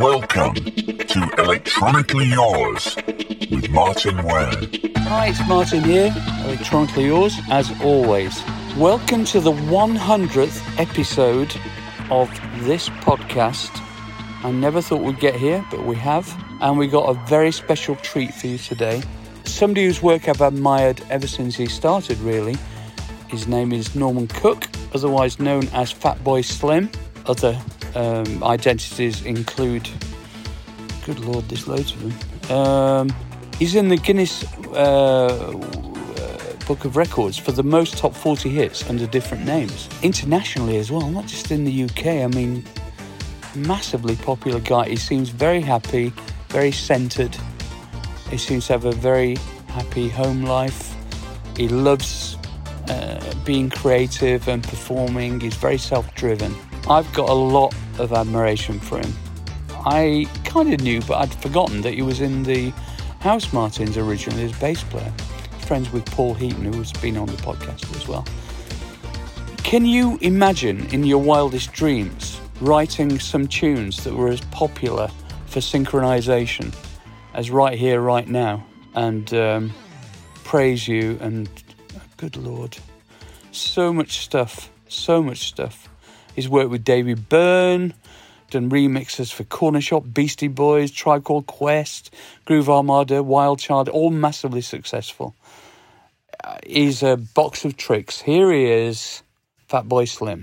[0.00, 2.96] Welcome to Electronically Yours
[3.50, 4.50] with Martyn Ware.
[4.96, 6.10] Hi, it's Martyn here,
[6.46, 8.42] Electronically Yours, as always.
[8.78, 11.54] Welcome to the 100th episode
[12.10, 12.30] of
[12.64, 13.68] this podcast.
[14.42, 16.34] I never thought we'd get here, but we have.
[16.62, 19.02] And we got a very special treat for you today.
[19.44, 22.56] Somebody whose work I've admired ever since he started, really.
[23.28, 24.64] His name is Norman Cook,
[24.94, 26.90] otherwise known as Fatboy Slim.
[27.26, 27.60] Other
[27.94, 29.88] um, identities include,
[31.04, 32.56] good lord, there's loads of them.
[32.56, 33.14] Um,
[33.58, 38.88] he's in the Guinness uh, uh, Book of Records for the most top 40 hits
[38.88, 39.88] under different names.
[40.02, 42.06] Internationally as well, not just in the UK.
[42.06, 42.64] I mean,
[43.54, 44.88] massively popular guy.
[44.88, 46.12] He seems very happy,
[46.48, 47.36] very centered.
[48.30, 49.36] He seems to have a very
[49.68, 50.94] happy home life.
[51.56, 52.36] He loves
[52.88, 55.40] uh, being creative and performing.
[55.40, 56.54] He's very self driven.
[56.88, 59.12] I've got a lot of admiration for him.
[59.86, 62.72] I kind of knew, but I'd forgotten that he was in the
[63.20, 65.12] Housemartins originally as bass player.
[65.60, 68.24] Friends with Paul Heaton, who's been on the podcast as well.
[69.58, 75.08] Can you imagine in your wildest dreams writing some tunes that were as popular
[75.46, 76.74] for synchronization
[77.34, 79.72] as right here, right now, and um,
[80.44, 81.48] praise you and
[82.16, 82.76] good lord,
[83.52, 85.89] so much stuff, so much stuff.
[86.40, 87.92] He's worked with David Byrne,
[88.48, 92.14] done remixes for Cornershop, Beastie Boys, Tribe Called Quest,
[92.46, 95.34] Groove Armada, Wildchild, all massively successful.
[96.42, 98.22] Uh, he's a box of tricks.
[98.22, 99.22] Here he is,
[99.68, 100.40] Fatboy Slim.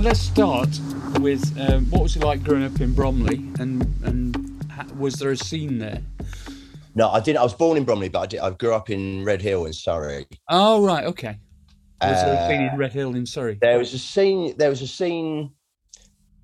[0.00, 0.80] Let's start
[1.20, 4.29] with um, what was it like growing up in Bromley, and and
[4.96, 6.00] was there a scene there?
[6.94, 7.38] No, I didn't.
[7.38, 10.26] I was born in Bromley, but I, did, I grew up in Redhill in Surrey.
[10.48, 11.38] Oh right, okay.
[12.02, 13.58] Was there a scene Uh, in Redhill in Surrey?
[13.60, 14.56] There was a scene.
[14.56, 15.52] There was a scene.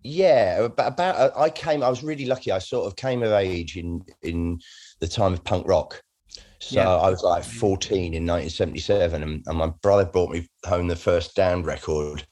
[0.05, 1.83] Yeah, about, about I came.
[1.83, 2.53] I was really lucky.
[2.53, 4.61] I sort of came of age in in
[5.01, 6.01] the time of punk rock.
[6.61, 6.89] So Yeah.
[6.89, 11.35] I was like 14 in 1977, and, and my brother brought me home the first
[11.35, 12.25] Damned record,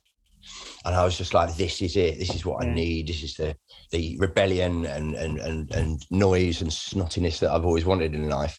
[0.84, 2.19] and I was just like, "This is it.
[2.19, 3.09] This is what I need.
[3.09, 3.56] This is the
[3.90, 8.58] the rebellion and and and and noise and snottiness that I've always wanted in life."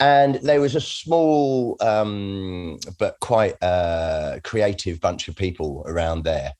[0.00, 6.52] And there was a small um, but quite uh, creative bunch of people around there,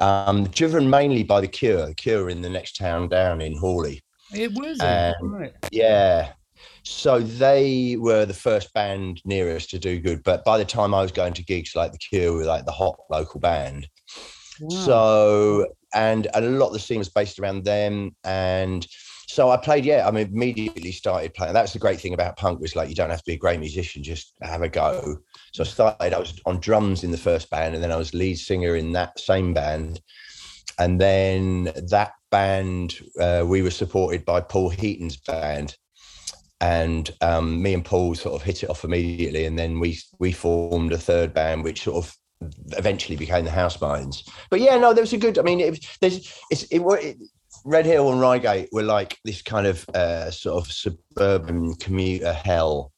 [0.00, 1.86] um, driven mainly by the Cure.
[1.86, 4.02] The Cure in the next town down in Crawley.
[4.32, 5.54] It was Um, right.
[5.70, 6.32] Yeah.
[6.82, 10.22] So they were the first band nearest to do good.
[10.22, 12.72] But by the time I was going to gigs like the Cure were like the
[12.72, 13.88] hot local band.
[14.60, 14.84] Wow.
[14.84, 18.14] So and, a lot of the scene was based around them.
[18.24, 18.86] And
[19.28, 21.52] so I played, yeah, I mean, immediately started playing.
[21.52, 23.60] That's the great thing about punk was like you don't have to be a great
[23.60, 25.18] musician, just have a go.
[25.52, 28.14] So I started, I was on drums in the first band, and then I was
[28.14, 30.00] lead singer in that same band.
[30.78, 35.76] And then that band, uh, we were supported by Paul Heaton's band
[36.60, 40.32] and um, me and Paul sort of hit it off immediately, and then we we
[40.32, 42.16] formed a third band, which sort of
[42.76, 44.28] eventually became the Housemartins.
[44.50, 45.38] But yeah, no, there was a good.
[45.38, 47.16] I mean, it, was- there's it's it, it
[47.64, 52.92] Redhill and Reigate were like this kind of uh, sort of suburban commuter hell,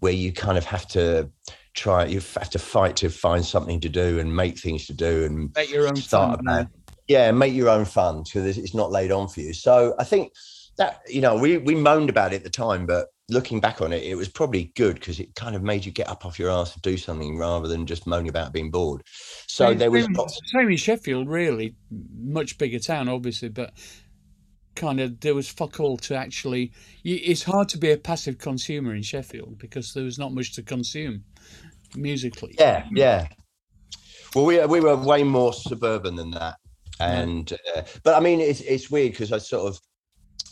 [0.00, 1.30] where you kind of have to
[1.74, 5.24] try, you have to fight to find something to do and make things to do
[5.24, 6.40] and Make your own start fun.
[6.40, 6.68] a band.
[7.08, 9.52] Yeah, make your own fun because it's not laid on for you.
[9.52, 10.32] So I think
[10.78, 13.92] that you know we we moaned about it at the time, but looking back on
[13.92, 16.50] it, it was probably good because it kind of made you get up off your
[16.50, 19.02] ass and do something rather than just moaning about being bored.
[19.46, 20.40] So Same- there was same, lots.
[20.52, 21.74] same in Sheffield, really,
[22.16, 23.72] much bigger town, obviously, but
[24.76, 26.70] kind of there was fuck all to actually.
[27.02, 30.62] It's hard to be a passive consumer in Sheffield because there was not much to
[30.62, 31.24] consume
[31.96, 32.54] musically.
[32.58, 33.28] Yeah, yeah.
[34.34, 36.56] Well, we we were way more suburban than that,
[37.00, 39.80] and uh, but I mean it's it's weird because I sort of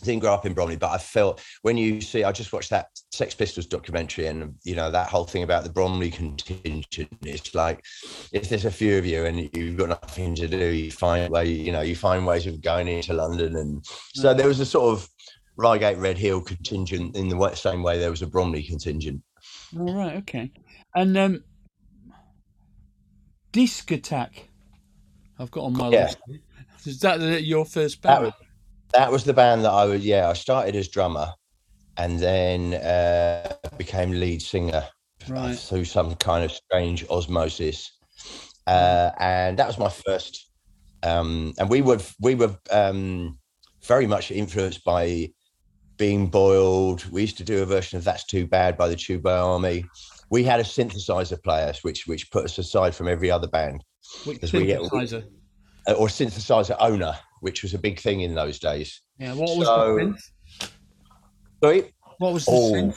[0.03, 2.89] didn't grow up in Bromley, but I felt when you see, I just watched that
[3.13, 7.09] Sex Pistols documentary, and you know that whole thing about the Bromley contingent.
[7.23, 7.85] It's like
[8.33, 11.47] if there's a few of you and you've got nothing to do, you find way,
[11.47, 14.93] you know, you find ways of going into London, and so there was a sort
[14.93, 15.09] of
[15.57, 19.23] Reigate Redhill contingent in the same way there was a Bromley contingent.
[19.79, 20.53] All right, okay.
[20.95, 21.45] And um,
[23.53, 24.49] Disc Attack,
[25.39, 26.05] I've got on my Yeah.
[26.05, 26.19] list.
[26.87, 28.33] Is that your first band?
[28.95, 30.05] That was the band that I was.
[30.05, 31.33] Yeah, I started as drummer,
[31.97, 34.85] and then uh, became lead singer
[35.29, 35.57] Right.
[35.59, 37.91] through some kind of strange osmosis.
[38.67, 40.51] Uh, and that was my first.
[41.03, 43.39] Um, and we were we were um,
[43.83, 45.31] very much influenced by
[45.97, 47.05] being boiled.
[47.11, 49.85] We used to do a version of "That's Too Bad" by the Tubeway Army.
[50.31, 53.83] We had a synthesizer player, which which put us aside from every other band,
[54.25, 55.25] Which we synthesizer?
[55.89, 59.03] uh, or synthesizer owner, which was a big thing in those days.
[59.19, 59.35] Yeah.
[59.35, 60.71] What was So- the synth?
[61.63, 62.93] Sorry, What was the Oh.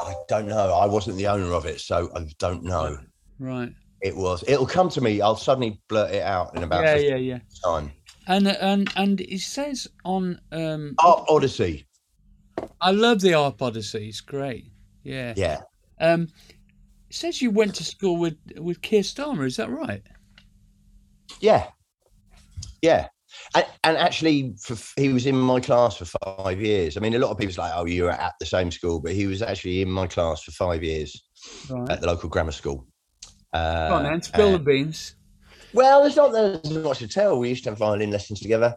[0.00, 0.74] I don't know.
[0.74, 2.98] I wasn't the owner of it, so I don't know.
[3.38, 3.72] Right.
[4.02, 4.44] It was.
[4.46, 5.20] It'll come to me.
[5.22, 7.38] I'll suddenly blurt it out in about Yeah, yeah, yeah.
[7.64, 7.92] time.
[8.26, 11.86] And and and it says on um Arp Odyssey.
[12.80, 14.08] I love the Arp Odyssey.
[14.08, 14.70] It's great.
[15.02, 15.32] Yeah.
[15.36, 15.60] Yeah.
[15.98, 16.28] Um
[17.08, 20.02] it says you went to school with with Keir Starmer, is that right?
[21.40, 21.68] Yeah.
[22.82, 23.08] Yeah.
[23.54, 26.96] And, and actually, for, he was in my class for five years.
[26.96, 29.12] I mean, a lot of people's like, oh, you were at the same school, but
[29.12, 31.22] he was actually in my class for five years
[31.68, 31.90] Right.
[31.90, 32.86] at the local grammar school.
[33.52, 35.14] Uh, on then, spill the beans.
[35.72, 37.38] Well, there's not there's not much to tell.
[37.38, 38.76] We used to have violin lessons together.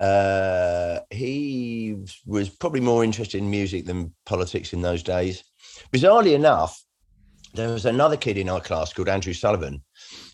[0.00, 1.96] Uh, he
[2.26, 5.44] was probably more interested in music than politics in those days.
[5.92, 6.82] Bizarrely enough,
[7.54, 9.82] there was another kid in our class called Andrew Sullivan,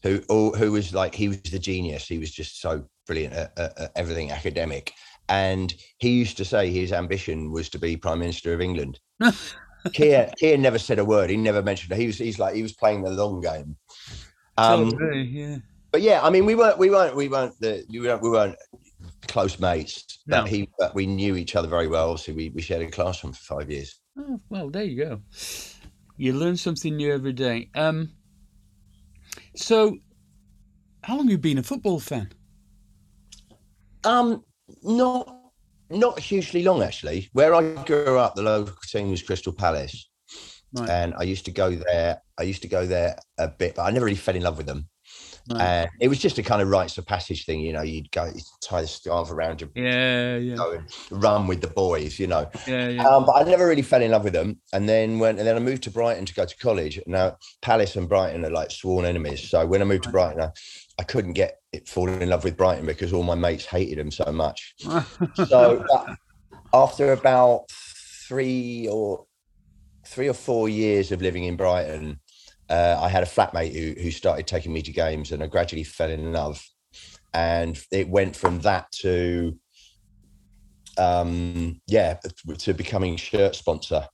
[0.02, 2.06] who who was like he was the genius.
[2.06, 4.92] He was just so brilliant at, at, at everything academic,
[5.28, 9.00] and he used to say his ambition was to be prime minister of England.
[9.92, 11.30] Keir, Keir never said a word.
[11.30, 11.98] He never mentioned it.
[11.98, 13.76] He was he's like he was playing the long game.
[14.56, 15.56] Um, Totally, yeah.
[15.92, 18.56] but yeah, I mean, we weren't, we weren't, we weren't the, we weren't, we weren't
[19.28, 20.44] close mates, but No.
[20.46, 22.16] he, but we knew each other very well.
[22.16, 24.00] So we, we shared a classroom for five years.
[24.18, 25.20] Oh, well, there you go.
[26.16, 27.70] You learn something new every day.
[27.76, 28.10] Um,
[29.54, 29.96] so,
[31.04, 32.32] how long have you been a football fan?
[34.04, 34.44] Um,
[34.82, 35.34] not,
[35.90, 37.28] not hugely long actually.
[37.32, 40.08] Where I grew up, the local team was Crystal Palace,
[40.74, 40.88] Right.
[40.90, 42.20] and I used to go there.
[42.38, 44.66] I used to go there a bit, but I never really fell in love with
[44.66, 44.88] them.
[45.50, 45.62] Right.
[45.62, 47.80] And it was just a kind of rites of passage thing, you know.
[47.80, 51.68] You'd go you'd tie the scarf around your yeah, yeah, go and run with the
[51.68, 52.50] boys, you know.
[52.66, 53.08] yeah, yeah.
[53.08, 54.60] Um, but I never really fell in love with them.
[54.74, 57.00] And then when and then I moved to Brighton to go to college.
[57.06, 59.48] Now Palace and Brighton are like sworn enemies.
[59.48, 60.50] So when I moved to Brighton, I,
[60.98, 64.10] I couldn't get it falling in love with Brighton because all my mates hated them
[64.10, 64.74] so much.
[65.46, 65.84] So
[66.72, 69.24] after about three or
[70.06, 72.20] three or four years of living in Brighton,
[72.68, 75.84] uh, I had a flatmate who who started taking me to games, and I gradually
[75.84, 76.62] fell in love.
[77.34, 79.58] And it went from that to
[80.98, 82.18] um yeah
[82.58, 84.08] to becoming shirt sponsor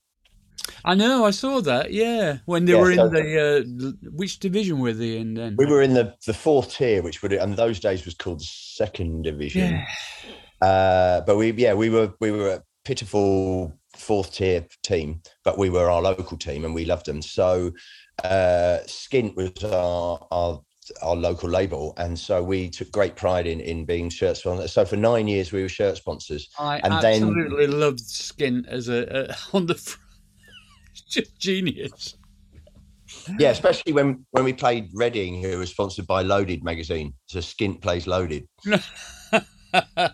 [0.85, 1.93] I know, I saw that.
[1.93, 5.57] Yeah, when they Yeah, were in so- the uh, which division were they in then?
[5.59, 8.45] we were in the the fourth tier which would and those days was called the
[8.45, 9.81] second division.
[10.61, 15.57] Yeah, uh but we yeah we were we were a pitiful fourth tier team but
[15.57, 17.23] we were our local team and we loved them.
[17.23, 17.73] So
[18.23, 20.61] uh skint was our our
[21.03, 21.95] our local label.
[21.97, 24.73] And so we took great pride in in being shirt sponsors.
[24.73, 26.51] So for nine years we were shirt sponsors.
[26.59, 29.97] I and then- absolutely loved Skin as a uh, on the
[31.09, 32.17] just genius.
[33.39, 37.81] yeah especially when when we played reading who was sponsored by loaded magazine so skint
[37.81, 38.47] plays loaded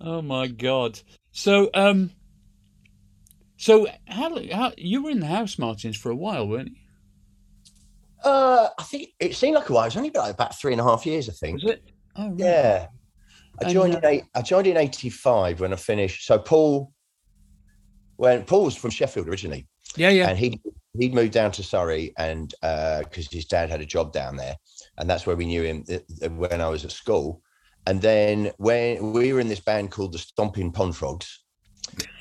[0.00, 1.00] oh my god!
[1.32, 2.10] So, um,
[3.56, 6.76] so how, how you were in the Housemartins for a while, weren't you?
[8.22, 9.82] Uh, I think it seemed like a while.
[9.84, 11.62] It was only about, about three and a half years, I think.
[11.62, 11.82] Was it?
[12.16, 12.38] Oh, right.
[12.38, 12.86] Yeah.
[13.60, 16.26] I And, joined uh, in eight, I joined in eighty five when I finished.
[16.26, 16.92] So Paul,
[18.16, 19.66] when Paul was from Sheffield originally,
[19.96, 20.28] yeah, yeah.
[20.28, 20.60] and he
[20.98, 24.56] he'd moved down to Surrey, and uh, because his dad had a job down there,
[24.98, 25.84] and that's where we knew him
[26.36, 27.42] when I was at school.
[27.86, 31.44] And then when we were in this band called the Stomping Pond Frogs,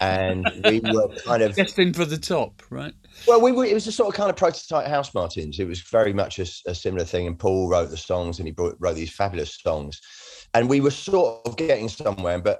[0.01, 2.93] and we were kind of Destined for the top, right?
[3.27, 5.59] well, we were, it was a sort of kind of prototype Housemartins.
[5.59, 7.27] It was very much a similar thing.
[7.27, 10.01] And Paul wrote the songs and he brought, wrote these fabulous songs.
[10.53, 12.59] And we were sort of getting somewhere, but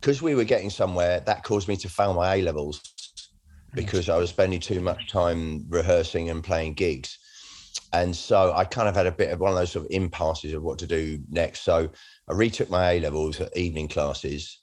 [0.00, 2.80] because we were getting somewhere, that caused me to fail my A levels
[3.74, 7.18] because I was spending too much time rehearsing and playing gigs.
[7.92, 10.54] And so I kind of had a bit of one of those sort of impasses
[10.54, 11.60] of what to do next.
[11.60, 11.90] So
[12.28, 14.62] I retook my A levels at evening classes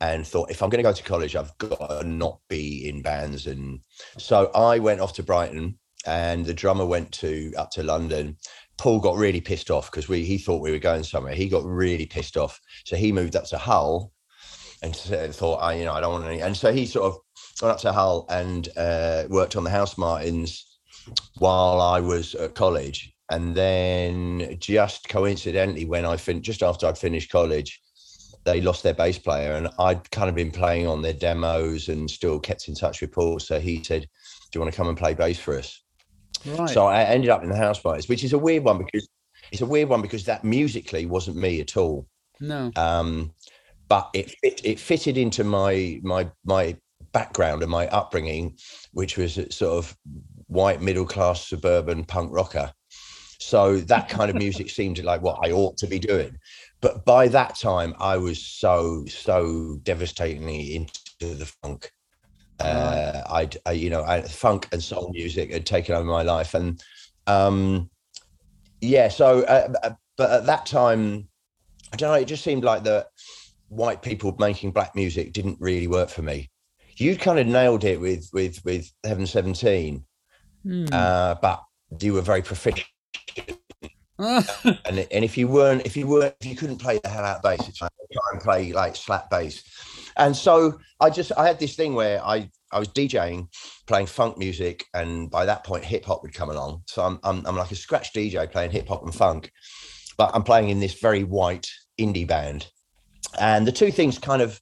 [0.00, 3.02] and thought if I'm going to go to college, I've got to not be in
[3.02, 3.46] bands.
[3.46, 3.80] And
[4.18, 8.36] so I went off to Brighton and the drummer went to up to London.
[8.78, 11.34] Paul got really pissed off because we he thought we were going somewhere.
[11.34, 12.58] He got really pissed off.
[12.84, 14.12] So he moved up to Hull
[14.82, 16.40] and thought, I, you know, I don't want any.
[16.40, 17.18] And so he sort of
[17.60, 20.62] went up to Hull and uh, worked on the Housemartins
[21.38, 23.12] while I was at college.
[23.30, 27.80] And then just coincidentally, when I fin just after I'd finished college,
[28.44, 32.10] they lost their bass player, and I'd kind of been playing on their demos and
[32.10, 33.38] still kept in touch with Paul.
[33.38, 35.80] So he said, "Do you want to come and play bass for us?"
[36.44, 36.68] Right.
[36.68, 39.08] So I ended up in the Housemartins, which is a weird one because
[39.52, 42.08] it's a weird one because that musically wasn't me at all.
[42.40, 42.72] no.
[42.76, 43.32] Um,
[43.92, 46.74] but it fit, it fitted into my my my
[47.12, 48.56] background and my upbringing,
[48.94, 49.94] which was a sort of
[50.46, 52.72] white middle class suburban punk rocker.
[53.38, 56.38] So that kind of music seemed like what I ought to be doing.
[56.80, 61.92] But by that time, I was so so devastatingly into the funk.
[62.60, 66.54] Uh, I'd I, you know I, funk and soul music had taken over my life,
[66.54, 66.82] and
[67.26, 67.90] um,
[68.80, 69.08] yeah.
[69.08, 71.28] So, uh, uh but at that time,
[71.92, 72.22] I don't know.
[72.22, 73.08] It just seemed like that
[73.72, 76.50] white people making black music didn't really work for me.
[76.96, 80.04] You kind of nailed it with with with Heaven Seventeen,
[80.64, 80.92] mm.
[80.92, 81.62] uh, but
[82.00, 82.86] you were very proficient.
[84.18, 84.46] and
[84.88, 87.66] and if you weren't if you weren't if you couldn't play the hell out bass,
[87.66, 89.62] it's like try and play like slap bass.
[90.18, 93.48] And so I just I had this thing where I I was DJing,
[93.86, 96.82] playing funk music, and by that point hip hop would come along.
[96.86, 99.50] So I'm I'm, I'm like a scratch DJ playing hip hop and funk,
[100.18, 102.66] but I'm playing in this very white indie band
[103.40, 104.60] and the two things kind of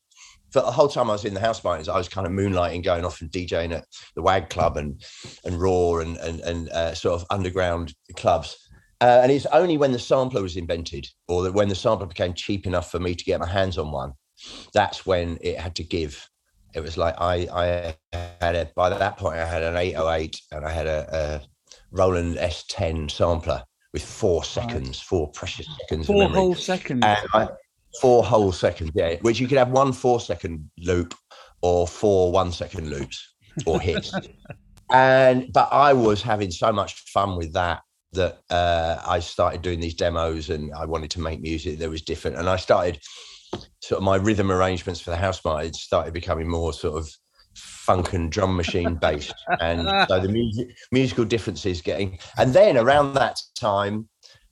[0.50, 2.82] for the whole time I was in the house buyers, I was kind of moonlighting,
[2.82, 3.84] going off and DJing at
[4.16, 5.02] the WAG Club and
[5.44, 8.56] and Raw and and, and uh, sort of underground clubs.
[9.00, 12.34] Uh, and it's only when the sampler was invented, or that when the sampler became
[12.34, 14.12] cheap enough for me to get my hands on one,
[14.74, 16.28] that's when it had to give.
[16.74, 17.48] It was like I
[18.12, 21.40] I had a by that point I had an 808 and I had a, a
[21.92, 23.62] Roland S10 sampler
[23.92, 26.06] with four seconds, four precious seconds.
[26.06, 27.02] Four whole seconds.
[27.04, 27.48] And I,
[28.00, 29.16] four whole seconds, yeah.
[29.22, 31.14] Which you could have one four second loop
[31.62, 33.34] or four one second loops
[33.66, 34.12] or hits.
[34.92, 37.82] and but I was having so much fun with that
[38.12, 42.02] that uh, I started doing these demos and I wanted to make music that was
[42.02, 42.38] different.
[42.38, 42.98] And I started
[43.80, 47.08] sort of my rhythm arrangements for the house it started becoming more sort of
[47.54, 49.34] funk and drum machine based.
[49.60, 54.08] and so the music, musical differences getting, and then around that time,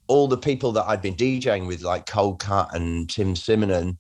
[0.09, 3.99] all the people that I'd been DJing with, like Coldcut and Tim Simenon,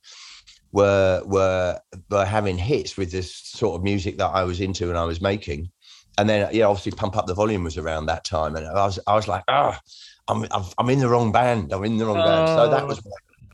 [0.72, 1.78] were were
[2.10, 5.20] were having hits with this sort of music that I was into and I was
[5.20, 5.70] making.
[6.18, 8.98] And then, yeah, obviously, Pump Up the Volume was around that time, and I was
[9.06, 9.76] I was like, oh,
[10.26, 10.46] I'm
[10.76, 11.72] I'm in the wrong band.
[11.72, 12.24] I'm in the wrong oh.
[12.24, 12.48] band.
[12.48, 13.00] So that was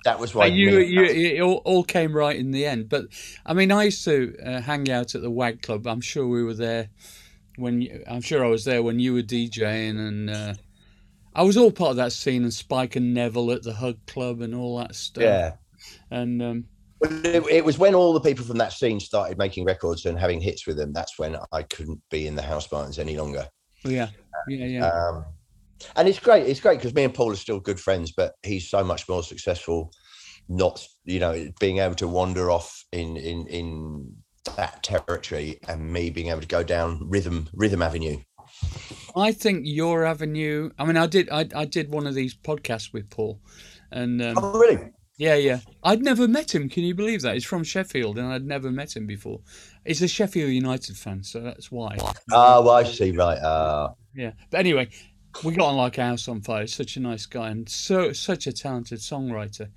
[0.05, 2.89] that was why you, you it all, all, came right in the end.
[2.89, 3.07] But
[3.45, 5.87] I mean, I used to uh, hang out at the WAG Club.
[5.87, 6.89] I'm sure we were there
[7.57, 10.31] when you, I'm sure I was there when you were DJing and.
[10.31, 10.55] Uh,
[11.35, 14.41] I was all part of that scene, and Spike and Neville at the Hug Club
[14.41, 15.25] and all that stuff.
[15.25, 15.55] Yeah,
[16.11, 16.65] and um,
[17.03, 20.41] it, it, was when all the people from that scene started making records and having
[20.41, 20.93] hits with them.
[20.93, 23.49] That's when I couldn't be in the Housemartins any longer.
[23.85, 24.09] Yeah,
[24.49, 24.87] yeah, yeah.
[24.87, 25.25] Um,
[25.97, 26.47] and it's great.
[26.47, 29.23] It's great because me and Paul are still good friends, but he's so much more
[29.23, 29.93] successful.
[30.49, 34.17] Not you know being able to wander off in in in
[34.57, 38.19] that territory, and me being able to go down rhythm rhythm avenue.
[39.17, 40.71] I think your avenue.
[40.79, 41.29] I mean, I did.
[41.31, 43.41] I, I did one of these podcasts with Paul,
[43.91, 44.91] and um, oh really?
[45.17, 45.61] Yeah, yeah.
[45.85, 46.69] I'd never met him.
[46.69, 47.35] Can you believe that?
[47.35, 49.41] He's from Sheffield, and I'd never met him before.
[49.87, 51.97] He's a Sheffield United fan, so that's why.
[52.33, 53.13] Oh, well, I see.
[53.13, 53.39] Right.
[53.39, 53.91] Uh...
[54.15, 54.89] Yeah, but anyway,
[55.45, 56.63] we got on like a house on fire.
[56.63, 59.69] He's such a nice guy and so such a talented songwriter.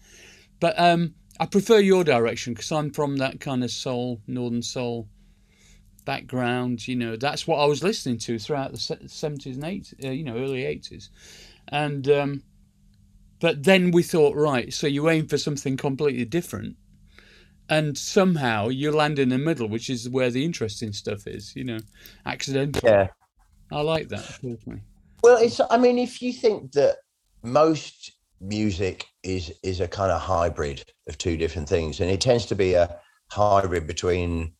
[0.60, 5.08] But um, I prefer your direction because I'm from that kind of soul, northern soul
[6.07, 6.87] background.
[6.87, 9.93] You know, that's what I was listening to throughout the seventies and eighties.
[10.03, 11.11] Uh, you know, early eighties,
[11.67, 12.43] and um,
[13.39, 16.77] but then we thought, right, so you aim for something completely different,
[17.69, 21.55] and somehow you land in the middle, which is where the interesting stuff is.
[21.55, 21.79] You know,
[22.25, 22.89] accidental.
[22.89, 23.09] Yeah,
[23.71, 24.81] I like that personally.
[25.21, 25.61] Well, it's.
[25.69, 26.95] I mean, if you think that
[27.43, 32.45] most music is is a kind of hybrid of two different things, and it tends
[32.47, 32.97] to be a
[33.29, 34.53] hybrid between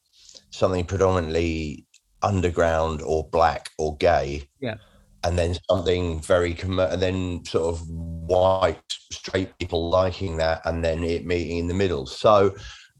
[0.58, 1.86] something predominantly
[2.22, 4.48] underground or black or gay.
[4.60, 4.76] Yeah.
[5.24, 8.80] And then something very, com- and then sort of white,
[9.12, 12.06] straight people liking that, and then it meeting in the middle.
[12.06, 12.56] So,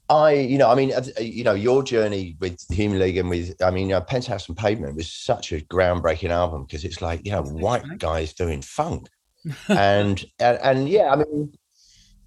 [0.10, 3.56] I, you know, I mean, uh, you know, your journey with Human League and with,
[3.62, 7.26] I mean, you know, Penthouse and Pavement was such a groundbreaking album because it's like,
[7.26, 9.08] you know, white guys doing funk,
[9.68, 11.54] and, and and yeah, I mean,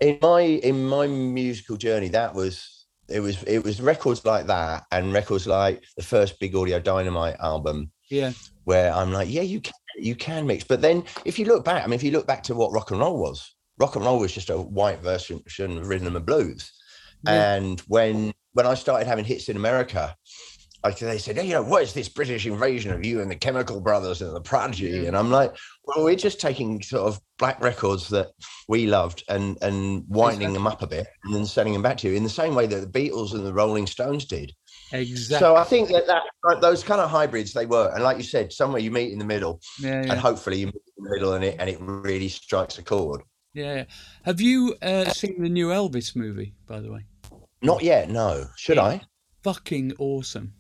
[0.00, 2.79] in my in my musical journey, that was
[3.10, 7.36] it was it was records like that and records like the first big audio dynamite
[7.40, 8.32] album yeah.
[8.64, 10.64] where i'm like yeah you can you can mix.
[10.64, 12.90] But then if you look back i mean if you look back to what rock
[12.90, 16.72] and roll was rock and roll was just a white version of rhythm and blues.
[17.24, 17.54] Yeah.
[17.54, 20.16] and when when i started having hits in america
[20.82, 23.36] like they said, hey, you know, what is this British invasion of you and the
[23.36, 24.88] Chemical Brothers and the Prodigy?
[24.88, 25.08] Yeah.
[25.08, 28.28] And I'm like, well, we're just taking sort of black records that
[28.68, 30.54] we loved and and whitening exactly.
[30.54, 32.66] them up a bit and then sending them back to you in the same way
[32.66, 34.52] that the Beatles and the Rolling Stones did.
[34.92, 35.38] Exactly.
[35.38, 38.52] So I think that, that those kind of hybrids they were, and like you said,
[38.52, 40.12] somewhere you meet in the middle, yeah, yeah.
[40.12, 43.22] and hopefully you meet in the middle, and it and it really strikes a chord.
[43.52, 43.84] Yeah.
[44.24, 47.04] Have you uh, seen the new Elvis movie, by the way?
[47.62, 48.08] Not yet.
[48.08, 48.46] No.
[48.56, 49.02] Should I?
[49.42, 50.52] Fucking awesome.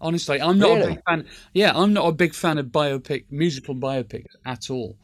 [0.00, 1.26] Honestly, I'm not a big fan.
[1.52, 4.96] Yeah, I'm not a big fan of biopic, musical biopics at all.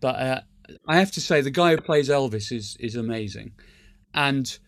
[0.00, 0.40] But uh,
[0.86, 3.52] I have to say, the guy who plays Elvis is is amazing,
[4.12, 4.58] and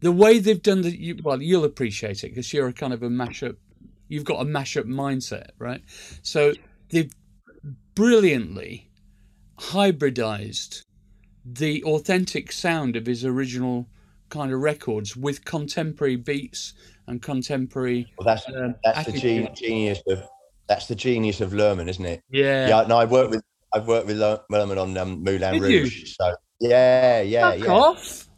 [0.00, 3.02] the way they've done the you, well, you'll appreciate it because you're a kind of
[3.02, 3.56] a mashup.
[4.08, 5.82] You've got a mashup mindset, right?
[6.22, 6.52] So
[6.90, 7.12] they've
[7.94, 8.90] brilliantly
[9.58, 10.82] hybridized
[11.44, 13.88] the authentic sound of his original
[14.28, 16.74] kind of records with contemporary beats
[17.06, 18.06] and contemporary.
[18.18, 19.54] Well, that's Um, that's the attitude.
[19.56, 20.22] genius of
[20.66, 22.22] that's the genius of Luhrmann, isn't it?
[22.30, 22.86] Yeah, Yeah.
[22.86, 23.42] No, I worked with
[23.74, 25.86] I've worked with Luhrmann on um, Moulin Did you?
[26.06, 27.72] So yeah, yeah, Fuck yeah.
[27.72, 28.28] off.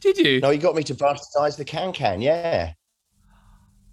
[0.00, 0.40] Did you?
[0.40, 2.20] No, he got me to bastardize the can can.
[2.22, 2.72] Yeah.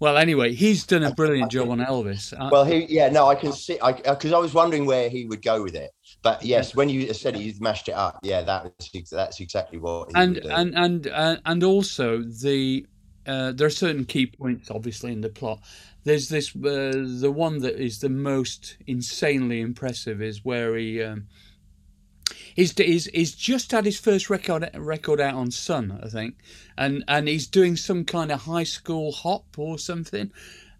[0.00, 2.32] Well, anyway, he's done a brilliant job on Elvis.
[2.38, 3.08] Uh, Well, he yeah.
[3.08, 3.78] No, I can see.
[3.80, 5.90] I because I was wondering where he would go with it.
[6.22, 10.08] But yes, when you said he mashed it up, yeah, that was that's exactly what.
[10.10, 12.86] He and and and uh, and also the
[13.26, 15.60] uh, there are certain key points, obviously, in the plot.
[16.04, 21.02] There's this uh, the one that is the most insanely impressive is where he.
[21.02, 21.26] Um,
[22.54, 26.36] He's, he's, he's just had his first record record out on Sun, I think,
[26.78, 30.30] and and he's doing some kind of high school hop or something,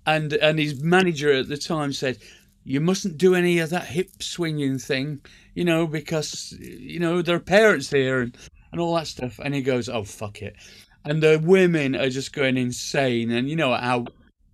[0.07, 2.19] and and his manager at the time said,
[2.65, 5.21] "You mustn't do any of that hip swinging thing,
[5.55, 8.37] you know, because you know there are parents here and
[8.71, 10.55] and all that stuff." And he goes, "Oh fuck it,"
[11.05, 14.07] and the women are just going insane, and you know how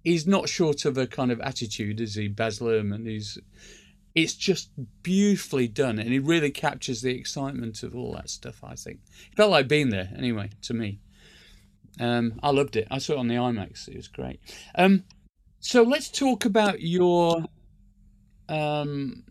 [0.04, 3.06] he's not short of a kind of attitude, is he, Baz Luhrmann?
[3.06, 3.38] He's
[4.14, 4.70] it's just
[5.02, 8.98] beautifully done and it really captures the excitement of all that stuff i think.
[9.30, 10.98] It felt like being there anyway to me.
[12.00, 12.88] Um, i loved it.
[12.90, 13.88] I saw it on the imax.
[13.88, 14.40] It was great.
[14.74, 15.04] Um,
[15.58, 17.44] so let's talk about your
[18.48, 19.24] um,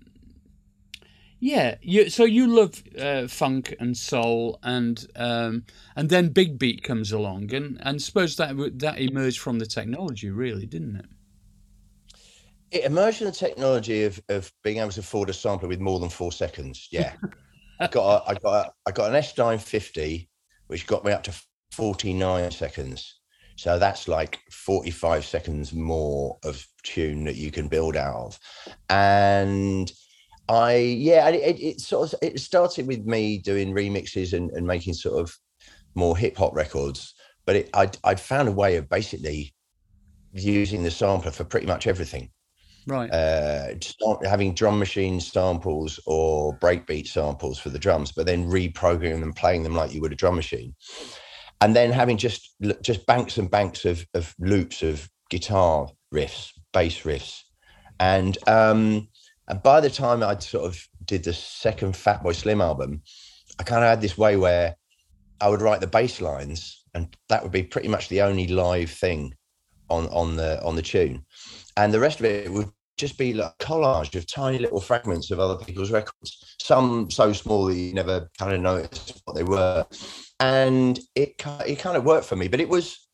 [1.40, 5.64] yeah you, so you love uh, funk and soul and um,
[5.96, 10.30] and then big beat comes along and and suppose that that emerged from the technology
[10.30, 11.06] really didn't it
[12.72, 16.00] it emerged in the technology of, of being able to afford a sampler with more
[16.00, 16.88] than four seconds.
[16.92, 17.14] Yeah,
[17.80, 20.30] I got a, I got a, I got an S nine fifty,
[20.68, 21.34] which got me up to
[21.72, 23.20] forty nine seconds.
[23.56, 28.40] So that's like forty five seconds more of tune that you can build out of,
[28.90, 29.92] and
[30.50, 34.96] I yeah, it, it sort of it started with me doing remixes and, and making
[34.96, 35.38] sort of
[35.94, 37.14] more hip hop records,
[37.46, 39.54] but it I I'd found a way of basically
[40.34, 42.32] using the sampler for pretty much everything.
[42.88, 43.12] Right.
[43.12, 48.50] Uh, just not having drum machine samples or breakbeat samples for the drums, but then
[48.50, 50.74] reprogramming them, playing them like you would a drum machine,
[51.62, 57.02] and then having just just banks and banks of, of loops of guitar riffs, bass
[57.02, 57.42] riffs,
[58.00, 59.08] and um,
[59.50, 63.02] and by the time I sort of did the second Fatboy Slim album,
[63.60, 64.76] I kind of had this way where
[65.42, 68.92] I would write the bass lines, and that would be pretty much the only live
[68.92, 69.34] thing
[69.90, 71.26] on on the on the tune.
[71.78, 75.32] And the rest of it would just be like a collage of tiny little fragments
[75.32, 79.44] of other people's records some so small that you never kind of noticed what they
[79.44, 79.86] were.
[80.40, 83.08] And it it kind of worked for me but it was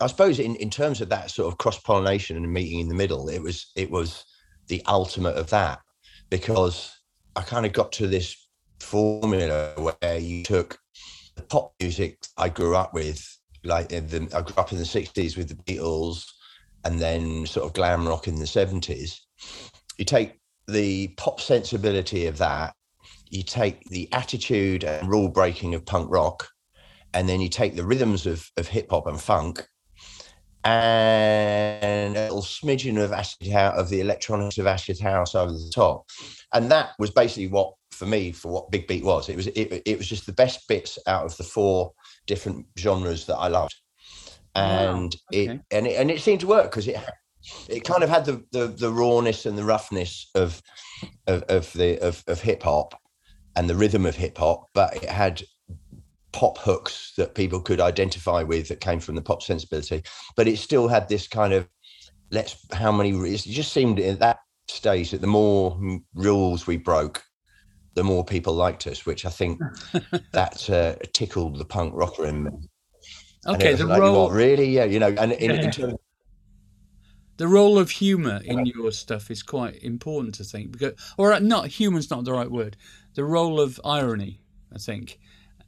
[0.00, 2.94] i suppose in, in terms of that sort of cross pollination and meeting in the
[2.94, 4.24] middle it was it was
[4.68, 5.80] the ultimate of that
[6.30, 6.90] because
[7.36, 8.48] i kind of got to this
[8.80, 10.78] formula where you took
[11.36, 14.84] the pop music i grew up with like in the, i grew up in the
[14.84, 16.24] 60s with the beatles
[16.84, 19.20] and then sort of glam rock in the 70s
[19.98, 22.74] you take the pop sensibility of that
[23.30, 26.48] you take the attitude and rule breaking of punk rock
[27.14, 29.66] and then you take the rhythms of, of hip hop and funk
[30.64, 35.70] and a little smidgen of acid house of the electronics of acid house over the
[35.74, 36.08] top.
[36.52, 39.28] And that was basically what for me for what big beat was.
[39.28, 41.92] It was it, it was just the best bits out of the four
[42.26, 43.74] different genres that i loved.
[44.56, 45.46] Wow, and okay.
[45.46, 46.96] it and it and it seemed to work because it
[47.68, 50.62] it kind of had the, the the rawness and the roughness of
[51.26, 52.94] of, of the of, of hip hop
[53.56, 55.42] and the rhythm of hip hop, but it had
[56.34, 60.02] pop hooks that people could identify with that came from the pop sensibility.
[60.36, 61.68] But it still had this kind of
[62.32, 65.78] let's how many it just seemed at that stage that the more
[66.14, 67.22] rules we broke,
[67.94, 69.60] the more people liked us, which I think
[70.32, 72.50] that uh, tickled the punk rocker in me.
[73.46, 74.68] Okay the like, role really?
[74.70, 75.62] Yeah, you know, and in, Yeah.
[75.62, 75.94] in terms
[77.36, 81.38] the role of humor in your stuff is quite important I think because or uh,
[81.38, 82.76] not humor's not the right word
[83.14, 84.40] the role of irony
[84.72, 85.18] i think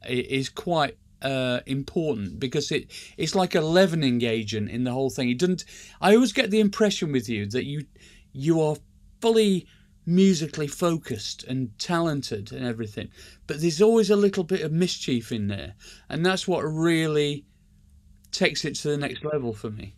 [0.07, 5.29] is quite uh, important because it it's like a leavening agent in the whole thing
[5.29, 5.65] it doesn't
[5.99, 7.83] i always get the impression with you that you
[8.33, 8.75] you are
[9.19, 9.65] fully
[10.05, 13.09] musically focused and talented and everything
[13.47, 15.73] but there's always a little bit of mischief in there
[16.09, 17.43] and that's what really
[18.31, 19.95] takes it to the next level for me.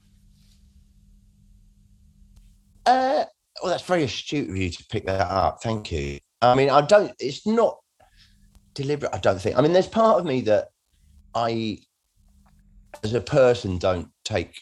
[2.85, 3.25] Uh,
[3.61, 5.61] well, that's very astute of you to pick that up.
[5.61, 6.19] Thank you.
[6.41, 7.11] I mean, I don't.
[7.19, 7.77] It's not
[8.79, 9.13] deliberate.
[9.13, 9.57] I don't think.
[9.57, 10.69] I mean, there's part of me that
[11.35, 11.79] I,
[13.03, 14.61] as a person, don't take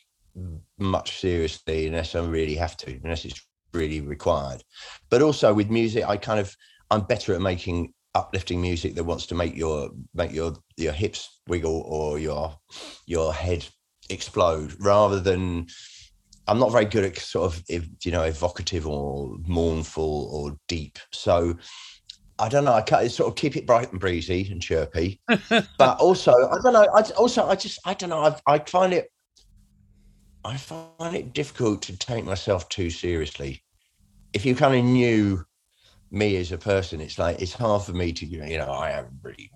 [0.79, 4.63] much seriously unless I really have to, unless it's really required.
[5.09, 6.55] But also with music, I kind of
[6.89, 11.41] I'm better at making uplifting music that wants to make your make your your hips
[11.47, 12.57] wiggle or your
[13.05, 13.67] your head
[14.09, 15.67] explode rather than
[16.47, 20.97] I'm not very good at sort of you know evocative or mournful or deep.
[21.11, 21.57] So
[22.39, 22.73] I don't know.
[22.73, 26.73] I can't sort of keep it bright and breezy and chirpy, but also I don't
[26.73, 26.87] know.
[26.93, 28.23] I also I just I don't know.
[28.23, 29.11] I I find it
[30.45, 33.61] I find it difficult to take myself too seriously.
[34.33, 35.43] If you kind of knew
[36.11, 39.19] me as a person, it's like it's hard for me to you know I am
[39.23, 39.51] really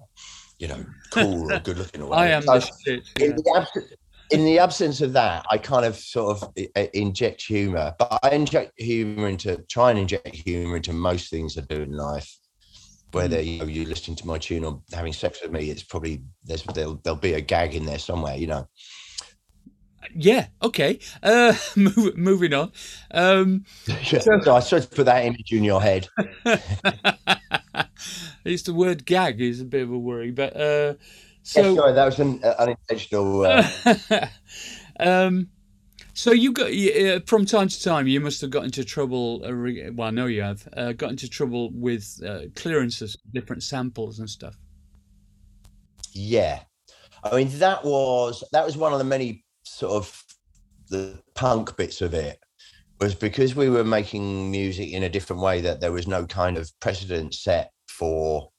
[0.59, 2.03] you know cool or good looking.
[2.13, 3.27] I am so, shit, yeah.
[3.27, 3.93] in, the absence,
[4.31, 6.53] in the absence of that, I kind of sort of
[6.93, 11.61] inject humor, but I inject humor into try and inject humor into most things I
[11.61, 12.37] do in life.
[13.11, 13.45] Whether mm.
[13.45, 16.63] you know, you're listening to my tune or having sex with me, it's probably there's
[16.63, 18.67] there'll, there'll be a gag in there somewhere, you know
[20.15, 20.99] yeah, okay.
[21.21, 22.71] Uh, move, moving on.
[23.11, 26.07] Um, yeah, so, I tried to put that image in your head.
[28.45, 30.95] it's the word gag is a bit of a worry, but uh,
[31.43, 33.45] so yeah, sorry, that was an uh, unintentional.
[33.45, 33.67] Uh...
[34.99, 35.49] um,
[36.21, 39.41] so you got uh, from time to time you must have got into trouble.
[39.43, 44.19] Uh, well, I know you have uh, got into trouble with uh, clearances, different samples
[44.19, 44.55] and stuff.
[46.13, 46.59] Yeah,
[47.23, 50.23] I mean that was that was one of the many sort of
[50.89, 52.39] the punk bits of it
[52.99, 56.55] was because we were making music in a different way that there was no kind
[56.55, 58.51] of precedent set for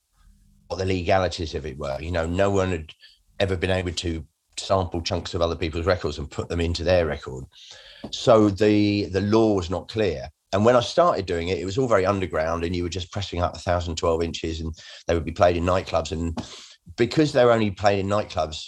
[0.66, 2.01] what the legalities of it were.
[2.01, 2.92] You know, no one had
[3.38, 7.07] ever been able to sample chunks of other people's records and put them into their
[7.07, 7.45] record.
[8.11, 10.29] So the the law was not clear.
[10.53, 13.11] And when I started doing it, it was all very underground, and you were just
[13.11, 14.75] pressing up 1,012 inches, and
[15.07, 16.12] they would be played in nightclubs.
[16.12, 16.38] And
[16.97, 18.62] because they were only played in nightclubs,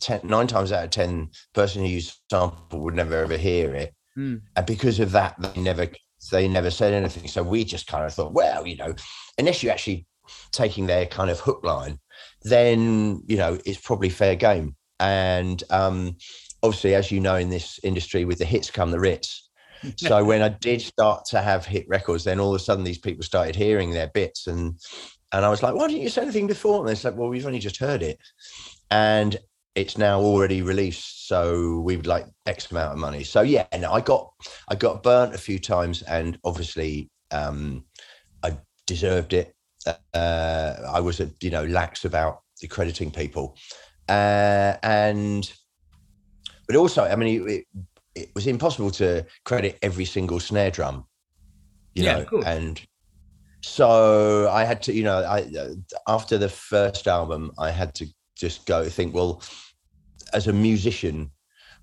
[0.00, 3.94] ten, nine times out of ten, person who used sample would never ever hear it,
[4.16, 4.40] mm.
[4.56, 5.88] and because of that, they never
[6.30, 7.28] they never said anything.
[7.28, 8.94] So we just kind of thought, well, you know,
[9.38, 10.06] unless you're actually
[10.52, 11.98] taking their kind of hook line,
[12.42, 14.76] then you know it's probably fair game.
[15.00, 16.16] And um,
[16.62, 19.48] obviously, as you know, in this industry, with the hits come the writs.
[19.96, 22.98] so when I did start to have hit records, then all of a sudden these
[22.98, 24.78] people started hearing their bits and
[25.30, 26.80] and I was like, why didn't you say anything before?
[26.80, 28.18] And they said, well, we've only just heard it
[28.90, 29.36] and
[29.74, 33.84] it's now already released so we would like x amount of money so yeah and
[33.84, 34.30] i got
[34.68, 37.84] i got burnt a few times and obviously um
[38.42, 38.56] i
[38.86, 39.54] deserved it
[40.14, 43.56] uh i was a you know lax about accrediting people
[44.08, 45.52] uh and
[46.66, 47.64] but also i mean it,
[48.14, 51.04] it was impossible to credit every single snare drum
[51.94, 52.82] you yeah, know and
[53.60, 55.74] so i had to you know i uh,
[56.06, 58.06] after the first album i had to
[58.38, 59.42] just go think, well,
[60.32, 61.30] as a musician,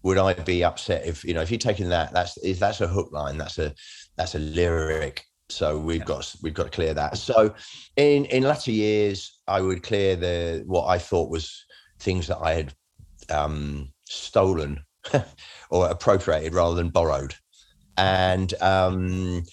[0.04, 2.88] would I be upset if you know if you're taking that that's if that's a
[2.88, 3.74] hook line that's a
[4.18, 5.24] that's a lyric.
[5.50, 6.06] So we've yeah.
[6.06, 7.18] got we've got to clear that.
[7.18, 7.54] So
[7.98, 11.65] in in latter years I would clear the what I thought was
[12.00, 12.74] things that I had
[13.30, 14.84] um, stolen
[15.70, 17.36] or appropriated rather than borrowed
[17.98, 19.44] and um,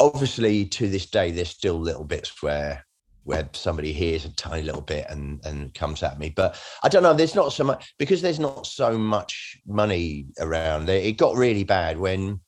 [0.00, 2.84] obviously to this day there's still little bits where
[3.24, 6.32] where somebody hears a tiny little bit and and comes at me.
[6.34, 7.12] But I don't know.
[7.12, 10.88] There's not so much because there's not so much money around.
[10.88, 12.40] It got really bad when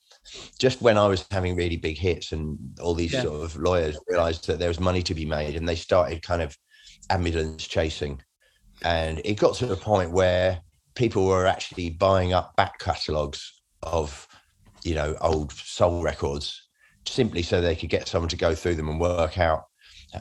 [0.58, 3.22] just when I was having really big hits and all these yeah.
[3.22, 6.42] sort of lawyers realized that there was money to be made and they started kind
[6.42, 6.56] of
[7.10, 8.22] ambulance chasing.
[8.82, 10.60] And it got to the point where
[10.94, 14.26] people were actually buying up back catalogs of,
[14.84, 16.68] you know, old soul records
[17.06, 19.64] simply so they could get someone to go through them and work out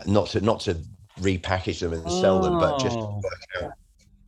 [0.06, 0.78] not to not to
[1.20, 2.22] repackage them and oh.
[2.22, 3.22] sell them, but just oh.
[3.24, 3.72] work out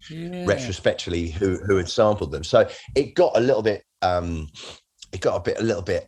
[0.09, 0.45] yeah.
[0.45, 2.43] retrospectively who who had sampled them.
[2.43, 4.49] So it got a little bit um
[5.11, 6.07] it got a bit a little bit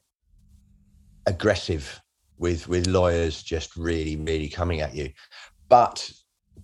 [1.28, 2.02] aggressive
[2.38, 5.12] with with lawyers just really really coming at you.
[5.70, 6.12] But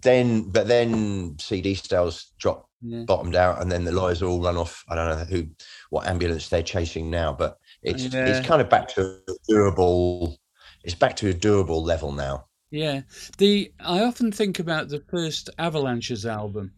[0.07, 3.03] then but then CD sales dropped yeah.
[3.03, 4.83] bottomed out and then the lawyers all run off.
[4.89, 5.47] I don't know who
[5.89, 8.25] what ambulance they're chasing now, but it's yeah.
[8.25, 10.37] it's kind of back to a doable
[10.83, 12.45] it's back to a doable level now.
[12.71, 13.01] Yeah,
[13.37, 16.71] the I often think about the first Avalanches album.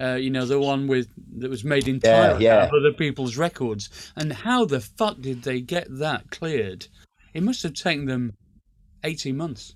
[0.00, 2.62] Uh, you know, the one with that was made entirely yeah, yeah.
[2.62, 6.86] out of other people's records, and how the fuck did they get that cleared?
[7.34, 8.36] It must have taken them
[9.04, 9.74] eighteen months.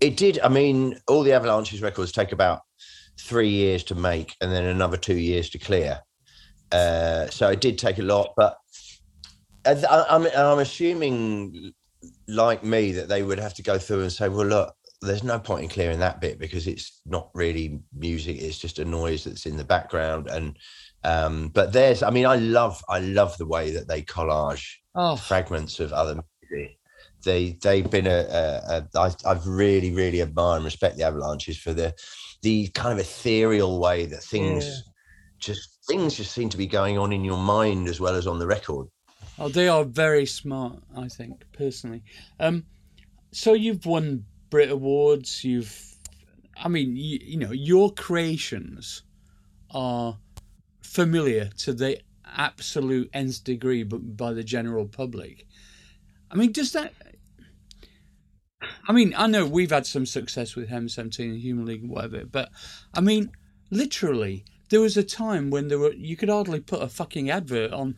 [0.00, 0.40] It did.
[0.40, 2.60] I mean, all the Avalanches records take about
[3.20, 6.00] three years to make and then another two years to clear.
[6.72, 8.56] Uh, so it did take a lot, but
[9.66, 11.72] I, I'm, I'm assuming,
[12.28, 15.38] like me, that they would have to go through and say, well, look, there's no
[15.38, 19.46] point in clearing that bit because it's not really music; it's just a noise that's
[19.46, 20.28] in the background.
[20.28, 20.58] And
[21.04, 25.16] um, but there's, I mean, I love, I love the way that they collage Oh,
[25.16, 26.78] fragments of other music.
[27.24, 31.58] They they've been a, a, a I, I've really really admire and respect the Avalanches
[31.58, 31.94] for the
[32.42, 34.92] the kind of ethereal way that things Yeah.
[35.38, 38.38] just things just seem to be going on in your mind as well as on
[38.38, 38.86] the record.
[39.38, 40.78] oh, they are very smart.
[40.96, 42.02] I think personally.
[42.38, 42.64] Um,
[43.32, 45.44] so you've won Brit Awards.
[45.44, 45.74] You've,
[46.56, 49.02] I mean, you, you know, your creations
[49.70, 50.18] are
[50.82, 52.00] familiar to the
[52.36, 55.46] absolute nth degree, but by the general public.
[56.30, 56.92] I mean, does that?
[58.88, 61.90] I mean, I know we've had some success with Heaven Seventeen and Human League and
[61.90, 62.50] whatever, but
[62.94, 63.30] I mean,
[63.70, 67.72] literally, there was a time when there were you could hardly put a fucking advert
[67.72, 67.96] on,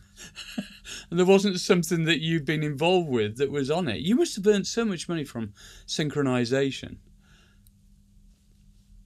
[1.09, 4.01] and there wasn't something that you've been involved with that was on it.
[4.01, 5.53] You must have earned so much money from
[5.87, 6.97] synchronization.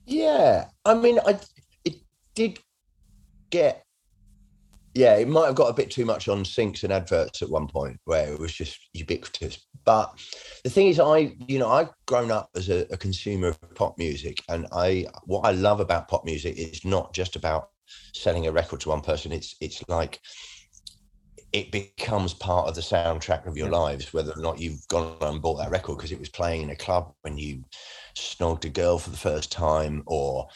[0.06, 1.38] Yeah, I mean, I
[1.84, 1.96] it
[2.34, 2.58] did
[3.50, 3.84] get.
[4.94, 7.68] Yeah, it might have got a bit too much on syncs and adverts at one
[7.68, 9.66] point, where it was just ubiquitous.
[9.84, 10.12] But
[10.64, 13.96] the thing is, I, you know, I've grown up as a, a consumer of pop
[13.98, 17.70] music, and I, what I love about pop music is not just about
[18.14, 19.32] selling a record to one person.
[19.32, 20.20] It's, it's like
[21.52, 25.40] it becomes part of the soundtrack of your lives, whether or not you've gone and
[25.40, 27.64] bought that record because it was playing in a club when you
[28.14, 30.48] snogged a girl for the first time, or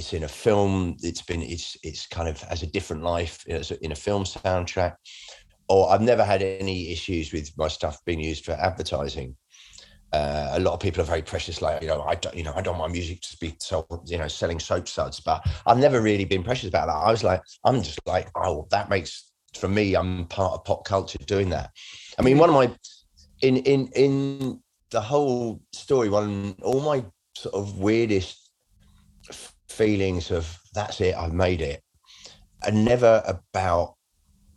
[0.00, 0.96] it's in a film.
[1.02, 4.94] It's been it's it's kind of has a different life as in a film soundtrack.
[5.68, 9.36] Or I've never had any issues with my stuff being used for advertising.
[10.12, 12.54] Uh, a lot of people are very precious, like you know, I don't, you know,
[12.56, 16.00] I don't want music to be sold, you know, selling soap suds, but I've never
[16.00, 16.96] really been precious about that.
[16.96, 20.84] I was like, I'm just like, oh, that makes for me, I'm part of pop
[20.84, 21.70] culture doing that.
[22.18, 22.74] I mean, one of my
[23.42, 24.60] in in in
[24.90, 27.04] the whole story, one all my
[27.36, 28.39] sort of weirdest
[29.70, 31.82] feelings of that's it, I've made it,
[32.66, 33.94] and never about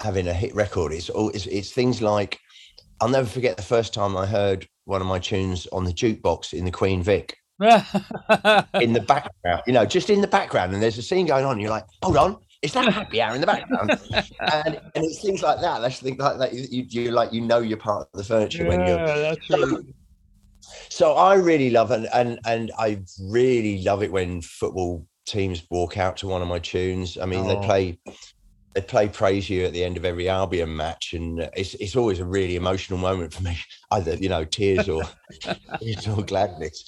[0.02, 0.92] having a hit record.
[0.92, 2.40] It's all it's, it's things like
[3.02, 6.54] I'll never forget the first time I heard one of my tunes on the jukebox
[6.54, 10.98] in the Queen Vic in the background, you know, just in the background, and there's
[10.98, 11.54] a scene going on.
[11.54, 13.92] And you're like, hold on, is that happy hour in the background?
[14.12, 15.80] and, and it's things like that.
[15.80, 16.54] That's things like that.
[16.54, 19.06] You, you like you know you're part of the furniture when you're.
[19.06, 19.94] that's really,
[20.90, 25.98] So I really love and and and I really love it when football teams walk
[25.98, 27.18] out to one of my tunes.
[27.18, 27.48] I mean, Oh.
[27.48, 28.00] they play.
[28.76, 32.20] They play praise you at the end of every Albion match, and it's it's always
[32.20, 33.56] a really emotional moment for me.
[33.92, 35.04] Either you know tears or
[35.80, 36.84] tears or gladness.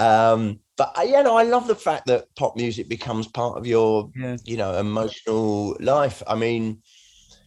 [0.00, 3.66] Um, but I, you know, I love the fact that pop music becomes part of
[3.66, 4.36] your yeah.
[4.44, 6.80] you know emotional life i mean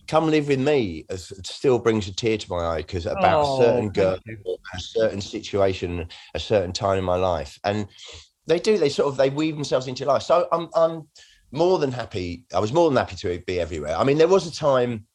[0.08, 1.06] come live with me
[1.44, 4.18] still brings a tear to my eye because about Oh, a certain girl
[4.74, 7.88] a certain situation a certain time in my life and
[8.48, 10.24] they do they sort of they weave themselves into life.
[10.24, 11.08] So i'm i'm
[11.52, 13.96] more than happy i was more than happy to be everywhere.
[13.96, 15.06] I mean there was a time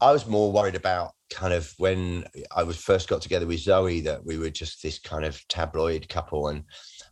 [0.00, 4.00] i was more worried about kind of when i was first got together with zoe
[4.02, 6.64] that we were just this kind of tabloid couple and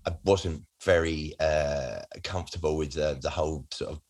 [0.07, 4.00] i wasn't very uh comfortable with the, the whole sort of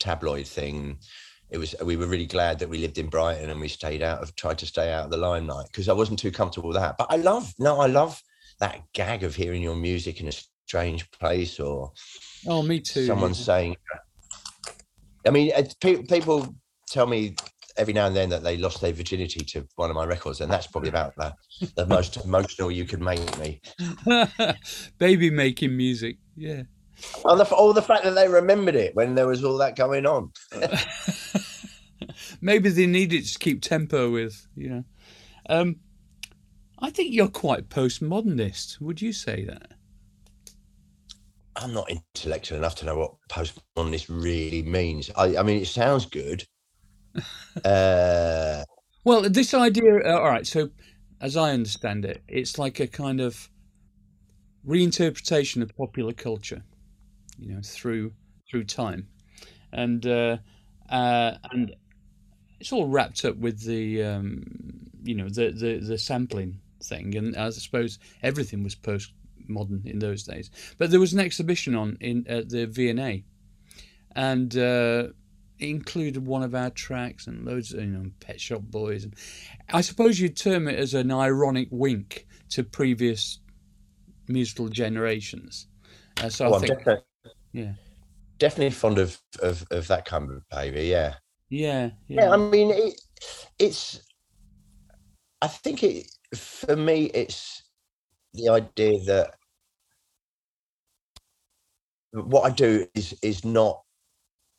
[0.00, 0.98] tabloid thing
[1.50, 4.22] it was we were really glad that we lived in brighton and we stayed out
[4.22, 6.96] of tried to stay out of the limelight because i wasn't too comfortable with that
[6.98, 8.22] but i love no i love
[8.60, 10.32] that gag of hearing your music in a
[10.66, 11.92] strange place or
[12.46, 13.06] Oh, me too.
[13.06, 13.34] someone yeah.
[13.36, 13.98] saying uh,
[15.26, 16.54] i mean uh, pe- people
[16.88, 17.34] tell me
[17.76, 20.50] every now and then that they lost their virginity to one of my records and
[20.52, 21.32] that's probably about the,
[21.76, 23.60] the most emotional you could make me
[24.98, 26.16] Baby making music.
[26.36, 26.62] Yeah.
[27.24, 30.06] And the, all the fact that they remembered it when there was all that going
[30.06, 30.30] on
[32.40, 34.84] Maybe they needed to keep tempo with, you know.
[35.48, 35.76] Um,
[36.78, 38.80] I think you're quite postmodernist.
[38.80, 39.72] Would you say that?
[41.56, 45.10] I'm not intellectual enough to know what postmodernist really means.
[45.16, 46.44] I, I mean, it sounds good.
[47.64, 48.64] uh,
[49.04, 49.98] Well, this idea.
[50.04, 50.46] Uh, all right.
[50.46, 50.70] So,
[51.20, 53.50] as I understand it, it's like a kind of
[54.66, 56.62] reinterpretation of popular culture,
[57.40, 58.12] you know, through
[58.50, 59.08] through time,
[59.72, 60.36] and uh,
[60.88, 61.74] uh, and
[62.60, 64.44] it's all wrapped up with the um,
[65.02, 70.24] you know the, the the sampling thing, and I suppose everything was postmodern in those
[70.24, 70.50] days.
[70.78, 73.24] But there was an exhibition on in at the V&A,
[74.14, 75.08] and uh,
[75.58, 79.14] it included one of our tracks and loads of you know Pet Shop Boys, and
[79.72, 83.38] I suppose you'd term it as an ironic wink to previous
[84.28, 85.66] musical generations.
[86.22, 87.04] Uh, so well, I think definitely,
[87.52, 87.72] yeah.
[88.38, 90.82] definitely fond of of, of that kind of behavior.
[90.82, 91.14] Yeah.
[91.50, 92.26] Yeah, yeah.
[92.26, 92.30] yeah.
[92.30, 93.00] I mean, it,
[93.58, 94.00] it's.
[95.42, 97.62] I think it for me, it's
[98.34, 99.34] the idea that
[102.12, 103.82] what I do is is not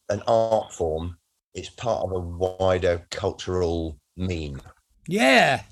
[0.10, 1.18] an art form.
[1.54, 4.62] It's part of a wider cultural meme.
[5.08, 5.64] yeah,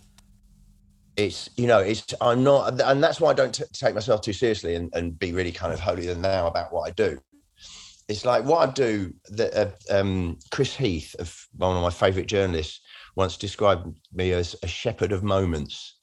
[1.20, 4.32] It's you know, it's I'm not, and that's why I don't t- take myself too
[4.32, 7.20] seriously and, and be really kind of holier than thou about what I do.
[8.08, 9.14] It's like what I do.
[9.32, 12.80] That uh, um, Chris Heath, of one of my favourite journalists,
[13.18, 15.98] once described me as a shepherd of moments.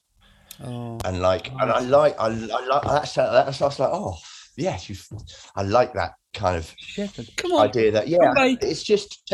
[0.63, 4.17] Oh, and like and I like I, I like that's that's was like oh
[4.57, 4.95] yes you
[5.55, 7.67] I like that kind of Shepherd, come on.
[7.67, 8.57] idea that yeah by.
[8.61, 9.33] it's just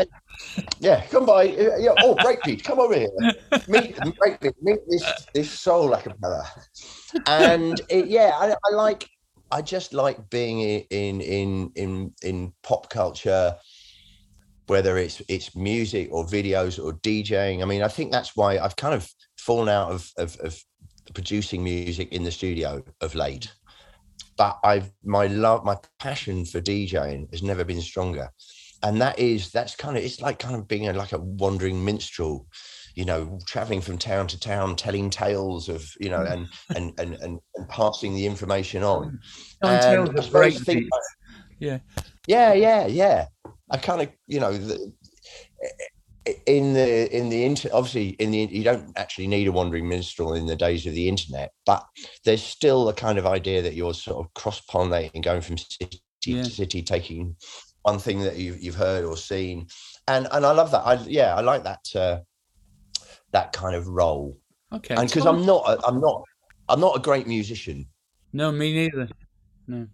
[0.78, 3.08] yeah come by uh, yeah oh breakbeat come over here
[3.68, 6.46] meet breakbeat meet this this soul acapella
[7.26, 9.08] and it, yeah I, I like
[9.50, 13.56] I just like being in in in in pop culture
[14.66, 18.76] whether it's it's music or videos or DJing I mean I think that's why I've
[18.76, 19.08] kind of
[19.38, 20.58] fallen out of of, of
[21.12, 23.52] producing music in the studio of late
[24.36, 28.30] but i've my love my passion for djing has never been stronger
[28.82, 31.84] and that is that's kind of it's like kind of being a, like a wandering
[31.84, 32.46] minstrel
[32.94, 37.14] you know traveling from town to town telling tales of you know and and and
[37.14, 39.18] and, and passing the information on
[39.62, 40.88] Telling tales And suppose breakbeat.
[41.58, 41.78] Yeah.
[42.26, 43.26] yeah yeah yeah
[43.70, 44.92] i kind of you know the,
[46.46, 50.32] in the in the inter obviously in the you don't actually need a wandering minstrel
[50.34, 51.84] in the days of the internet but
[52.24, 56.00] there's still a kind of idea that you're sort of cross pollinating going from city
[56.24, 56.42] Yeah.
[56.42, 57.36] to city taking
[57.82, 59.66] one thing that you've, you've heard or seen
[60.08, 62.20] and and i love that i yeah i like that uh
[63.32, 64.38] that kind of role
[64.72, 64.94] Okay.
[64.94, 66.22] and because i'm not a, i'm not
[66.70, 67.86] i'm not a great musician
[68.32, 69.08] No, me neither.
[69.66, 69.86] No.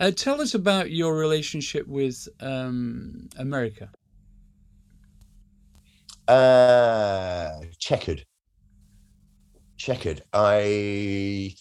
[0.00, 3.90] Uh, tell us about your relationship with um, America.
[6.28, 8.24] Uh, checkered.
[9.76, 10.22] Checkered.
[10.32, 11.54] I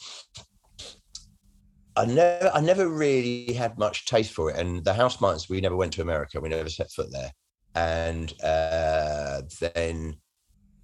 [1.95, 4.57] I never I never really had much taste for it.
[4.57, 6.39] And the house we never went to America.
[6.41, 7.31] We never set foot there.
[7.75, 10.15] And uh, then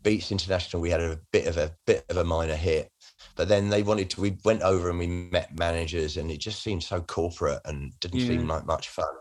[0.04, 2.91] Beats International, we had a bit of a bit of a minor hit.
[3.36, 4.22] But then they wanted to.
[4.22, 8.20] We went over and we met managers, and it just seemed so corporate and didn't
[8.20, 8.28] Yeah.
[8.28, 9.13] seem like much fun.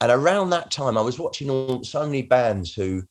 [0.00, 3.02] And around that time, I was watching all so many bands who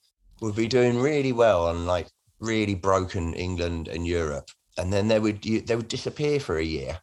[0.42, 2.08] would be doing really well on like
[2.40, 6.64] really broken England and Europe, and then they would you- they would disappear for a
[6.64, 7.00] year,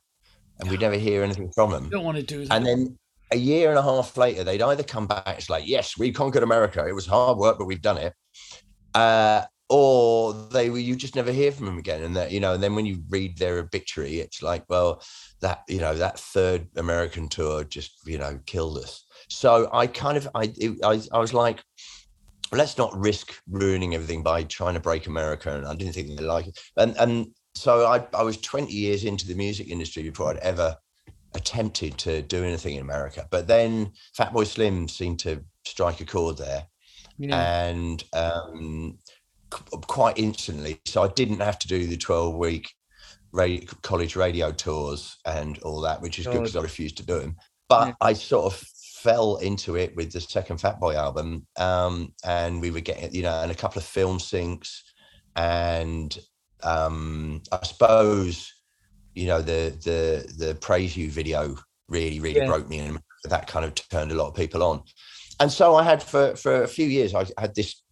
[0.59, 1.85] and we'd never hear anything from them.
[1.85, 2.55] You don't want to do that.
[2.55, 2.99] And then
[3.33, 6.42] a year and a half later, they'd either come back, it's like, yes, we conquered
[6.42, 6.87] America.
[6.87, 8.14] It was hard work, but we've done it.
[8.94, 12.03] Uh, or they were, you just never hear from them again.
[12.05, 15.03] And that, you know, and then when you read their obituary, it's like, well,
[15.40, 19.05] that, you know, that third American tour just, you know, killed us.
[19.29, 21.64] So I kind of, I, it, I, I was like,
[22.52, 25.54] let's not risk ruining everything by trying to break America.
[25.56, 26.59] And I didn't think they like it.
[26.76, 30.76] And, and so I, I was 20 years into the music industry before I'd ever
[31.35, 33.26] attempted to do anything in America.
[33.30, 36.66] But then Fatboy Slim seemed to strike a chord there,
[37.18, 37.66] yeah.
[37.68, 38.98] and um,
[39.50, 40.80] qu- quite instantly.
[40.87, 42.72] So I didn't have to do the twelve week
[43.32, 47.20] radio, college radio tours and all that, which is good because I refused to do
[47.20, 47.37] them.
[47.68, 47.94] But Yeah.
[48.00, 48.62] I sort of
[49.07, 53.40] fell into it with the second Fatboy album, um, and we were getting you know,
[53.42, 54.81] and a couple of film syncs,
[55.37, 56.19] and
[56.64, 58.53] um, I suppose
[59.14, 60.01] you know the the
[60.45, 61.57] the praise you video
[61.88, 62.47] really really Yeah.
[62.47, 64.83] broke me and that kind of turned a lot of people on.
[65.40, 67.83] And so i had for for a few years i had this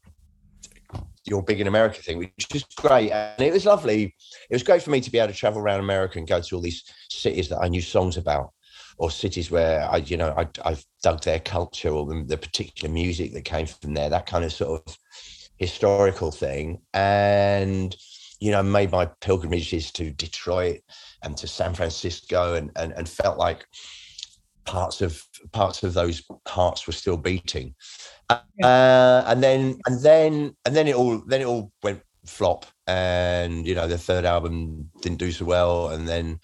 [1.26, 3.10] your big in america thing which was great.
[3.10, 4.14] And it was lovely.
[4.50, 6.56] It was great for me to be able to travel around america and go to
[6.56, 8.50] all these cities that i knew songs about
[8.96, 12.92] or cities where i you know i i've dug their culture or the, the particular
[12.92, 14.96] music that came from there that kind of sort of
[15.58, 16.80] historical thing.
[16.92, 17.96] And
[18.40, 20.80] you know made my pilgrimages to detroit
[21.22, 23.66] and to San Francisco and, and and felt like
[24.64, 27.74] parts of parts of those hearts were still beating.
[28.30, 32.66] Uh, and then and then and then it all then it all went flop.
[32.86, 35.88] And you know the third album didn't do so well.
[35.90, 36.40] And then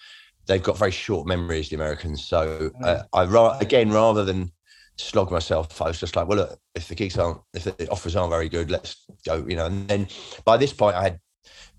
[0.47, 4.51] they've got very short memories the Americans so uh, I ra- again rather than
[4.97, 8.15] slog myself I was just like well look if the gigs aren't if the offers
[8.15, 10.07] aren't very good let's go you know and then
[10.45, 11.19] by this point I had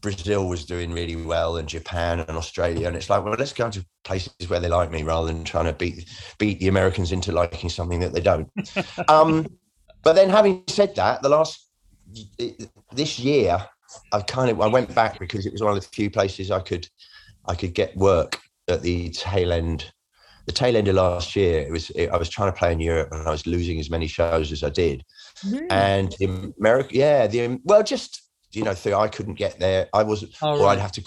[0.02, 2.88] Brazil was doing really well and Japan and Australia.
[2.88, 5.66] And it's like, well, let's go to places where they like me rather than trying
[5.66, 6.08] to beat
[6.38, 8.50] beat the Americans into liking something that they don't.
[9.08, 9.46] um,
[10.02, 11.68] but then having said that, the last
[12.92, 13.64] this year,
[14.12, 16.60] I kind of I went back because it was one of the few places I
[16.60, 16.88] could
[17.46, 18.38] I could get work
[18.72, 19.92] at the tail end
[20.46, 22.80] the tail end of last year, it was it, I was trying to play in
[22.80, 25.04] Europe and I was losing as many shows as I did.
[25.48, 25.70] Really?
[25.70, 29.88] And in America, yeah, the well, just you know, I couldn't get there.
[29.94, 30.68] I wasn't, Oh, or.
[30.68, 31.02] I'd have to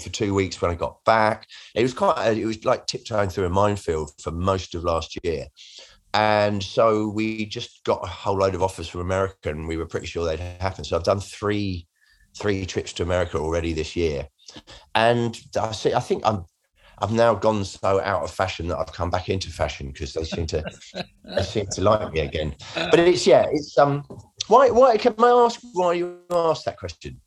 [0.00, 1.46] for two weeks when I got back.
[1.74, 5.46] It was quite, it was like tiptoeing through a minefield for most of last year.
[6.14, 9.86] And so we just got a whole load of offers from America, and we were
[9.86, 10.84] pretty sure they'd happen.
[10.84, 11.86] So I've done three,
[12.38, 14.28] three trips to America already this year,
[14.94, 15.92] and I see.
[15.92, 16.44] I think I'm.
[16.98, 20.24] I've now gone so out of fashion that I've come back into fashion because they
[20.24, 20.64] seem to
[21.24, 22.54] they seem to like me again.
[22.74, 24.04] But it's yeah, it's um.
[24.48, 24.70] Why?
[24.70, 24.96] Why?
[24.96, 27.20] Can I ask why you asked that question?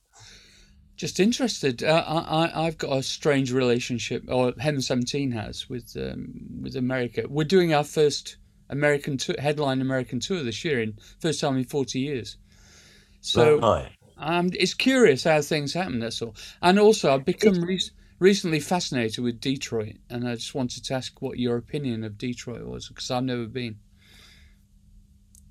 [0.96, 1.84] Just interested.
[1.84, 6.76] Uh, I, I, I've got a strange relationship, or Heaven Seventeen has, with um, with
[6.76, 7.26] America.
[7.30, 8.38] We're doing our first
[8.70, 12.38] American tour, headline American tour this year, in first time in forty years.
[13.22, 13.90] So Right.
[14.18, 16.00] um, it's curious how things happen.
[16.00, 16.36] That's all.
[16.62, 17.82] And also, I've become re-
[18.20, 22.66] recently fascinated with Detroit, and I just wanted to ask what your opinion of Detroit
[22.66, 23.78] was because I've never been.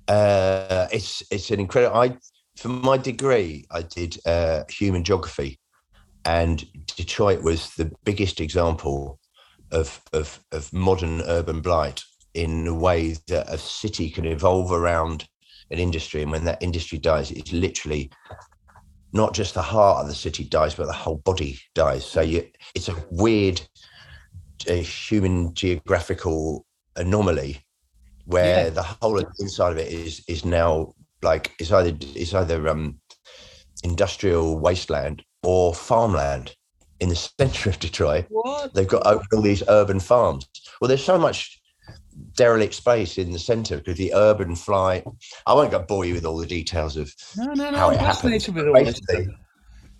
[0.07, 1.95] uh, it's it's an incredible.
[1.97, 2.17] I
[2.57, 5.59] for my degree, I did uh, human geography,
[6.25, 9.19] and Detroit was the biggest example
[9.71, 12.03] of of of modern urban blight
[12.33, 15.27] in the way that a city can evolve around
[15.71, 18.09] an industry, and when that industry dies, it's literally
[19.13, 22.05] not just the heart of the city dies, but the whole body dies.
[22.05, 23.61] So you, it's a weird
[24.69, 27.63] uh, human geographical anomaly
[28.25, 28.69] where Yeah.
[28.69, 32.67] the whole of the inside of it is is now like it's either it's either
[32.69, 32.99] um
[33.83, 36.55] industrial wasteland or farmland
[36.99, 38.25] in the center of Detroit.
[38.29, 38.73] What?
[38.73, 40.47] They've got all these urban farms.
[40.79, 41.58] Well, there's so much
[42.35, 45.03] derelict space in the center because the urban flight.
[45.45, 47.77] I won't go bore you with all the details of No, no, no.
[47.77, 48.15] how I'm it happened.
[48.33, 48.99] fascinated with all this.
[48.99, 49.33] Basically,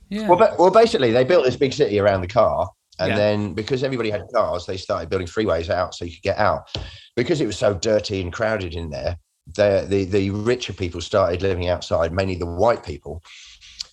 [0.09, 0.27] Yeah.
[0.27, 3.15] well, ba- well, basically, they built this big city around the car, and Yeah.
[3.17, 6.69] then because everybody had cars, they started building freeways out so you could get out.
[7.15, 9.17] Because it was so dirty and crowded in there,
[9.55, 13.21] the the, the richer people started living outside, mainly the white people.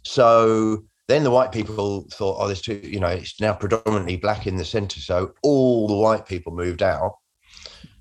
[0.03, 4.47] So then the white people thought, oh, there's too, you know, it's now predominantly black
[4.47, 7.13] in the centre, so all the white people moved out.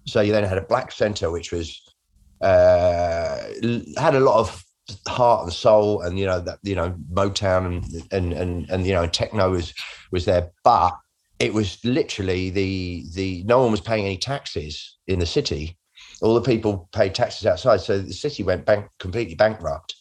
[0.08, 1.82] So you then had a black centre, which was
[2.42, 3.38] uh,
[3.98, 4.64] had a lot of
[5.08, 8.94] heart and soul, and you know that you know Motown and and and, and you
[8.94, 9.74] know techno was
[10.12, 10.94] was there, but
[11.40, 15.78] it was literally the the no one was paying any taxes in the city.
[16.22, 19.96] All the people paid taxes outside, so the city went bank completely bankrupt.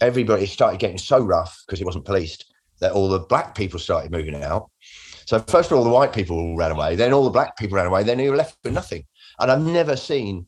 [0.00, 4.10] Everybody started getting so rough because it wasn't policed that all the black people started
[4.10, 4.70] moving out.
[5.26, 6.96] So first of all, the white people all ran away.
[6.96, 8.02] Then all the black people ran away.
[8.04, 9.04] Then you were left with nothing.
[9.38, 10.46] And I've never seen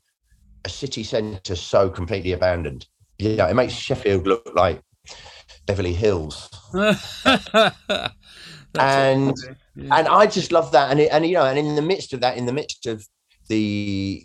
[0.65, 2.87] a city centre so completely abandoned.
[3.19, 4.81] Yeah, it makes Sheffield look like
[5.67, 6.49] Beverly Hills.
[8.79, 9.35] And-
[9.75, 9.97] Yeah.
[9.97, 10.91] and I just love that.
[10.91, 13.07] And it, and you know, and in the midst of that, in the midst of
[13.49, 14.25] the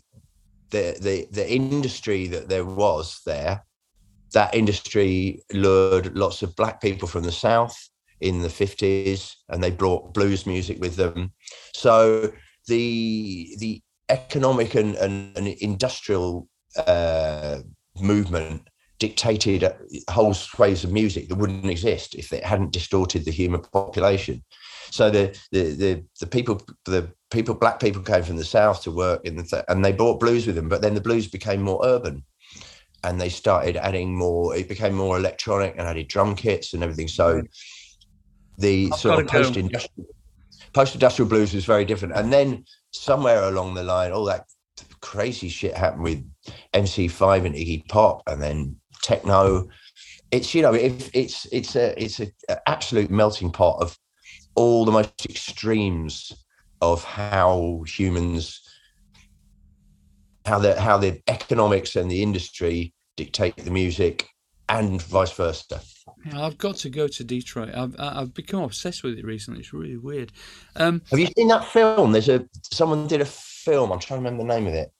[0.71, 3.63] the the the industry that there was there,
[4.33, 7.77] that industry lured lots of black people from the south
[8.23, 11.33] in the fifties, and they brought blues music with them.
[11.73, 12.31] So
[12.67, 16.47] the the economic and, and, and industrial
[16.87, 17.59] uh,
[17.99, 18.67] movement
[18.99, 19.73] dictated uh,
[20.09, 24.43] whole swathes of music that wouldn't exist if it hadn't distorted the human population.
[24.91, 28.91] So the the the, the people the people black people came from the south to
[28.91, 31.61] work in the th- and they brought blues with them, but then the blues became
[31.61, 32.23] more urban,
[33.03, 34.55] and they started adding more.
[34.55, 37.09] It became more electronic and added drum kits and everything.
[37.09, 37.41] So
[38.57, 40.07] the I've sort of post industrial
[40.73, 42.15] post industrial blues was very different.
[42.15, 44.45] And then somewhere along the line, all that
[45.01, 46.31] crazy shit happened with
[46.73, 49.67] MC5 and Iggy Pop, and then techno.
[50.31, 53.97] It's you know it, it's it's a it's a, a absolute melting pot of
[54.55, 56.31] all the most extremes
[56.81, 58.61] of how humans
[60.45, 64.27] how the how the economics and the industry dictate the music
[64.69, 65.81] and vice versa.
[66.25, 67.73] Yeah, I've got to go to Detroit.
[67.75, 69.59] I've I've become obsessed with it recently.
[69.61, 70.31] It's really weird.
[70.75, 72.11] Um, Have you seen that film?
[72.11, 73.91] There's a someone did a film.
[73.91, 74.91] I'm trying to remember the name of it.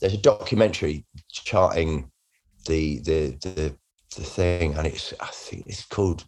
[0.00, 2.10] There's a documentary charting
[2.66, 3.76] the the the,
[4.16, 6.24] the thing, and it's I think it's called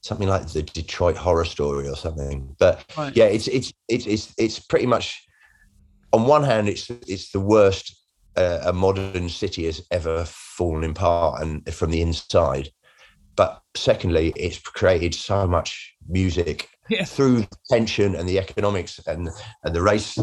[0.00, 2.54] something like the Detroit Horror Story or something.
[2.58, 3.16] But Right.
[3.16, 5.22] yeah, it's it's it's it's it's pretty much
[6.12, 7.94] on one hand, it's it's the worst
[8.36, 12.70] uh, a modern city has ever fallen apart and from the inside.
[13.36, 17.04] But secondly, it's created so much music Yeah.
[17.04, 19.28] through tension and the economics and
[19.64, 20.18] and the race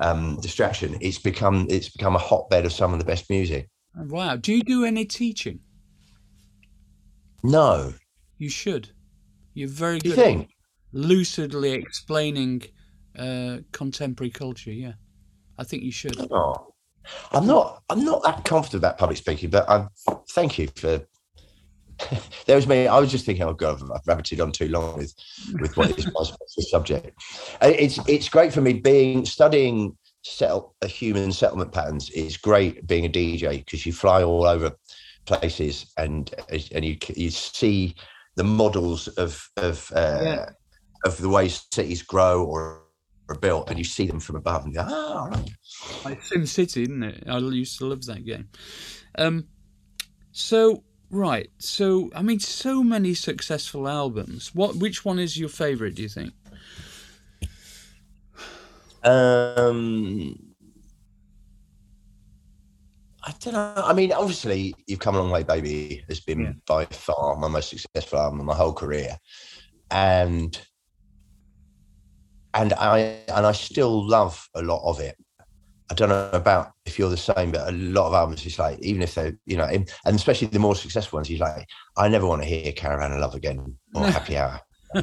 [0.00, 0.96] um, distraction.
[1.00, 3.68] It's become it's become a hotbed of some of the best music.
[3.94, 4.36] wow.
[4.36, 5.60] Do you do any teaching?
[7.42, 7.94] No,
[8.38, 8.90] You should.
[9.54, 10.50] You're very do you good think?
[10.92, 12.62] lucidly explaining
[13.18, 14.72] uh, contemporary culture.
[14.72, 14.92] Yeah,
[15.58, 16.16] I think you should.
[16.32, 16.72] Oh,
[17.32, 17.82] I'm not.
[17.90, 19.86] I'm not that confident about public speaking, but I
[20.30, 21.00] thank you for.
[22.46, 22.86] there was me.
[22.86, 25.14] I was just thinking, oh god, I've rabbited on too long with
[25.60, 26.22] with what is my
[26.62, 27.20] subject.
[27.62, 32.10] It's it's great for me being studying settle, uh, human settlement patterns.
[32.14, 34.72] It's great being a DJ because you fly all over
[35.26, 36.32] places and
[36.72, 37.94] and you you see
[38.36, 40.48] the models of of uh, Yeah.
[41.04, 42.82] of the way cities grow or
[43.28, 45.50] are built, and you see them from above and go, oh, right.
[46.04, 47.24] Like Sim City, isn't it?
[47.28, 48.48] I used to love that game.
[49.18, 49.48] Um,
[50.32, 54.54] so right, so I mean, so many successful albums.
[54.54, 54.76] What?
[54.76, 55.94] Which one is your favourite?
[55.94, 56.32] Do you think?
[59.04, 60.34] Um,
[63.24, 63.72] I don't know.
[63.76, 66.04] I mean, obviously, you've come a long way, baby.
[66.08, 66.52] Has been Yeah.
[66.66, 69.18] by far my most successful album of my whole career,
[69.90, 70.58] and
[72.54, 72.98] and I
[73.28, 75.16] and I still love a lot of it.
[75.90, 78.78] I don't know about if you're the same, but a lot of albums is like,
[78.80, 81.66] even if they, you know, and especially the more successful ones, he's like,
[81.96, 84.60] I never want to hear Caravan of Love again or Happy Hour.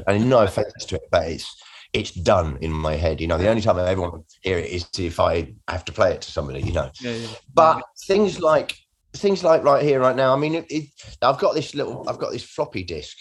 [0.08, 1.56] and no offense to it, but it's
[1.94, 3.22] it's done in my head.
[3.22, 5.86] You know, the only time I ever want to hear it is if I have
[5.86, 6.62] to play it to somebody.
[6.62, 7.28] You know, Yeah, yeah.
[7.54, 8.78] but things like
[9.14, 10.34] things like right here, right now.
[10.34, 10.90] I mean, it, it,
[11.22, 13.16] I've got this little, I've got this floppy disk.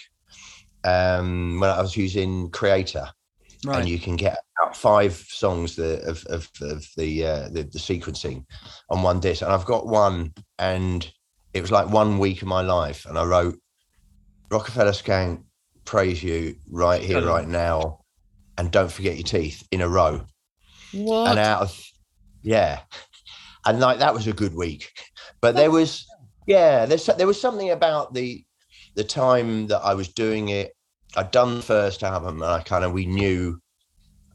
[0.83, 3.09] Um, when I was using Creator,
[3.65, 3.81] right.
[3.81, 7.79] and you can get about five songs the, of of, of the, uh, the the
[7.79, 8.45] sequencing
[8.91, 9.43] on one disc.
[9.43, 11.11] And I've got one, and
[11.53, 13.59] it was like one week of my life, and I wrote
[14.51, 15.43] Rockefeller Skank,
[15.85, 18.01] praise you right here, right now,
[18.59, 20.25] and don't forget your teeth in a row.
[20.93, 21.31] what?
[21.31, 21.85] And out of
[22.43, 22.81] yeah,
[23.67, 24.91] and like that was a good week.
[25.41, 26.07] But there was
[26.47, 28.45] yeah, there's there was something about the
[28.95, 30.73] the time that I was doing it.
[31.17, 33.61] I'd done the first album, and I kind of we knew,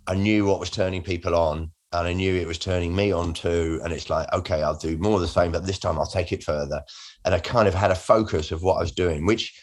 [0.08, 3.34] I knew what was turning people on, and I knew it was turning me on
[3.34, 3.80] too.
[3.84, 6.32] And it's like, okay, I'll do more of the same, but this time I'll take
[6.32, 6.82] it further.
[7.26, 9.54] And I kind of had a focus of what I was doing, which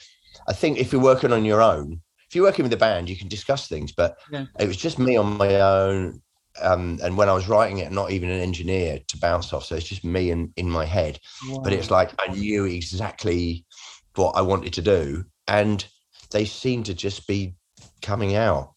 [0.48, 3.16] I think if you're working on your own, if you're working with a band, you
[3.16, 4.46] can discuss things, but Yeah.
[4.58, 6.20] it was just me on my own.
[6.60, 9.76] Um, and when I was writing it, not even an engineer to bounce off, so
[9.76, 11.20] it's just me in in my head
[11.62, 13.66] but it's like I knew exactly
[14.14, 15.86] what I wanted to do, and
[16.30, 17.54] they seem to just be
[18.02, 18.72] coming out.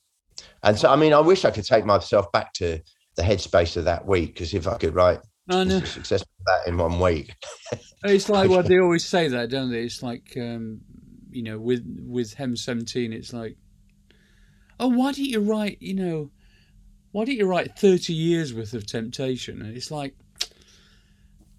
[0.64, 2.80] And so, I mean, I wish I could take myself back to
[3.16, 5.20] the headspace of that week because if I could write
[5.50, 5.80] I know.
[5.82, 7.34] success that in one week,
[8.04, 9.84] It's like what they always say that, don't they?
[9.84, 10.80] It's like um,
[11.32, 13.58] you know, with with Heaven Seventeen, it's like,
[14.80, 15.78] oh, why didn't you write?
[15.82, 16.32] You know,
[17.12, 19.62] why didn't you write thirty years worth of Temptation?
[19.62, 20.16] And it's like,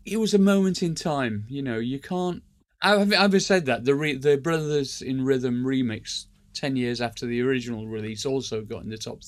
[0.06, 1.44] it was a moment in time.
[1.48, 2.42] You know, you can't.
[2.82, 7.86] I've said that the re, the Brothers in Rhythm remix, ten years after the original
[7.86, 9.20] release, also got in the top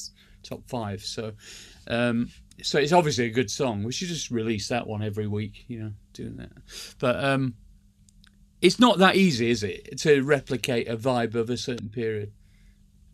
[0.43, 1.03] top five.
[1.03, 1.33] So.
[1.89, 2.29] Um,
[2.63, 3.83] so it's obviously a good song.
[3.83, 6.53] We should just release that one every week, you know, doing that.
[7.01, 7.55] But um,
[8.61, 12.31] it's not that easy, is it, to replicate a vibe of a certain period?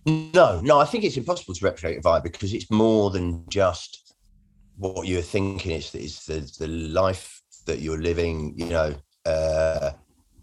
[0.07, 4.15] no, no, I think it's impossible to replicate a vibe because it's more than just
[4.77, 5.73] what you're thinking.
[5.73, 8.55] It's, it's the the life that you're living.
[8.57, 8.95] You know,
[9.27, 9.91] uh,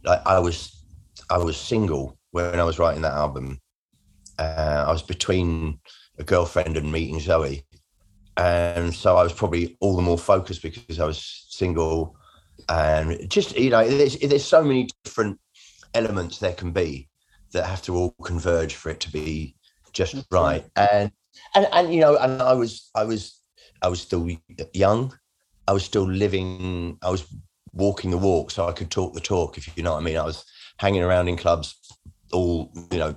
[0.06, 0.84] like I was,
[1.30, 3.60] I was single when I was writing that album.
[4.38, 5.80] Uh, I was between
[6.18, 7.64] a girlfriend and meeting Zoe,
[8.38, 12.18] and so I was probably all the more focused because I was single,
[12.70, 15.40] and just you know, there's there's so many different
[15.94, 17.08] elements there can be
[17.54, 19.56] that have to all converge for it to be
[19.94, 20.66] just right.
[20.76, 21.12] And
[21.56, 23.42] and and you know, and I was I was
[23.82, 24.30] I was still
[24.74, 25.18] young.
[25.68, 26.98] I was still living.
[27.02, 27.26] I was
[27.76, 29.58] walking the walk, so I could talk the talk.
[29.58, 30.18] If you know what I mean.
[30.18, 30.44] I was
[30.78, 31.76] hanging around in clubs
[32.32, 33.16] all you know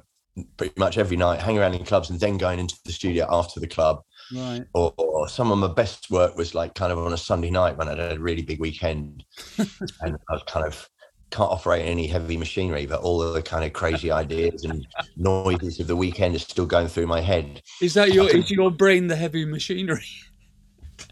[0.56, 3.60] pretty much every night, hanging around in clubs and then going into the studio after
[3.60, 4.02] the club.
[4.34, 4.64] Right.
[4.74, 7.76] Or, or some of my best work was like kind of on a Sunday night
[7.76, 9.24] when I had a really big weekend,
[9.58, 10.88] and I was kind of
[11.30, 14.86] can't operate any heavy machinery, but all of the kind of crazy ideas and
[15.16, 17.62] noises of the weekend are still going through my head.
[17.82, 20.06] Is that your is your brain the heavy machinery?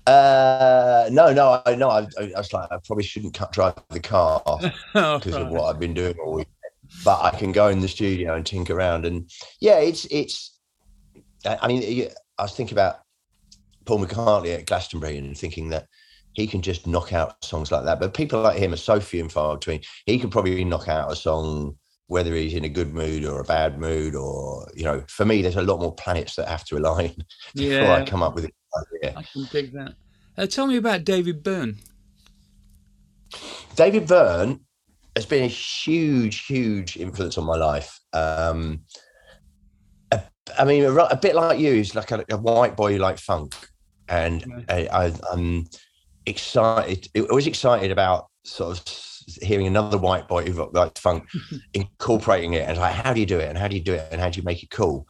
[0.06, 1.90] Uh, no, no, I know.
[1.90, 4.42] I, I, was like, I probably shouldn't cut, drive the car
[4.94, 6.48] Oh, because of what I've been doing all week.
[7.04, 9.28] But I can go in the studio and tinker around, and
[9.60, 10.56] yeah, it's it's.
[11.44, 13.00] I mean, I was thinking about
[13.84, 15.86] Paul McCartney at Glastonbury and thinking that
[16.34, 17.98] he can just knock out songs like that.
[17.98, 19.80] But people like him are so few and far between.
[20.04, 21.76] He can probably knock out a song
[22.08, 25.42] whether he's in a good mood or a bad mood, or you know, for me,
[25.42, 27.14] there's a lot more planets that have to align
[27.54, 27.94] before Yeah.
[27.94, 29.14] I come up with an idea.
[29.16, 29.94] I can dig that.
[30.36, 31.76] Uh, tell me about David Byrne.
[33.74, 34.60] David Byrne
[35.14, 37.98] has been a huge, huge influence on my life.
[38.12, 38.80] Um,
[40.12, 40.18] uh,
[40.58, 43.18] I mean, a, a bit like you, he's like a, a white boy who like
[43.18, 43.54] funk,
[44.08, 45.66] and I, I, I'm
[46.26, 47.08] excited.
[47.16, 48.84] I was excited about sort of
[49.42, 51.28] hearing another white boy who liked funk
[51.74, 54.08] incorporating it, and like, how do you do it, and how do you do it,
[54.12, 55.06] and how do you make it cool?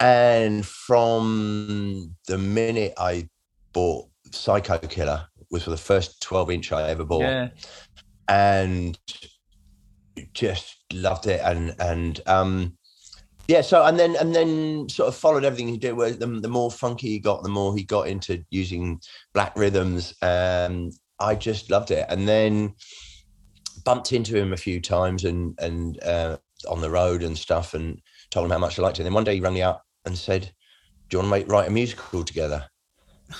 [0.00, 3.28] And from the minute I
[3.72, 7.22] bought Psycho Killer, was for the first 12 inch I ever bought.
[7.22, 7.48] Yeah.
[8.28, 8.98] And
[10.32, 11.40] just loved it.
[11.42, 12.76] And, and, um,
[13.48, 15.92] yeah, so and then and then sort of followed everything he did.
[15.92, 19.00] Where the, the more funky he got, the more he got into using
[19.34, 20.14] black rhythms.
[20.20, 20.90] Um,
[21.20, 22.06] I just loved it.
[22.08, 22.74] And then
[23.84, 26.38] bumped into him a few times and and uh,
[26.68, 29.02] on the road and stuff, and told him how much I liked it.
[29.02, 30.52] And then one day he rang me up and said,
[31.08, 32.66] "Do you want to make write a musical together?"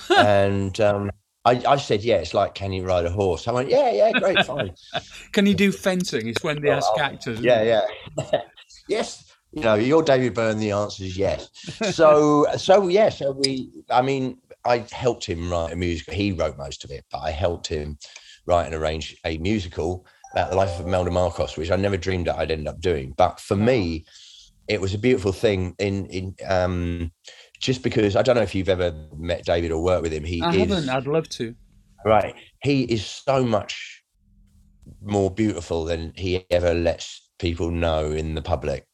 [0.17, 1.09] and um,
[1.47, 3.47] I, I, said, yeah, it's like, can you ride a horse?
[3.47, 4.73] I went, yeah, yeah, great, fine.
[5.31, 6.27] can you do fencing?
[6.27, 7.39] It's when they ask oh, actors.
[7.39, 7.63] Yeah,
[8.19, 8.41] yeah.
[8.89, 9.31] yes.
[9.53, 11.49] You know, you're David Byrne, the answer is yes.
[11.93, 16.13] So, so yeah, so we, I mean, I helped him write a musical.
[16.13, 17.97] He wrote most of it, but I helped him
[18.45, 22.27] write and arrange a musical about the life of Imelda Marcos, which I never dreamed
[22.27, 23.13] that I'd end up doing.
[23.15, 24.05] But for me,
[24.67, 27.11] it was a beautiful thing in in um
[27.59, 30.23] just because I don't know if you've ever met David or worked with him.
[30.23, 30.89] He I is, haven't.
[30.89, 31.55] I'd love to.
[32.05, 32.35] Right.
[32.63, 34.03] He is so much
[35.01, 38.85] more beautiful than he ever lets people know in the public.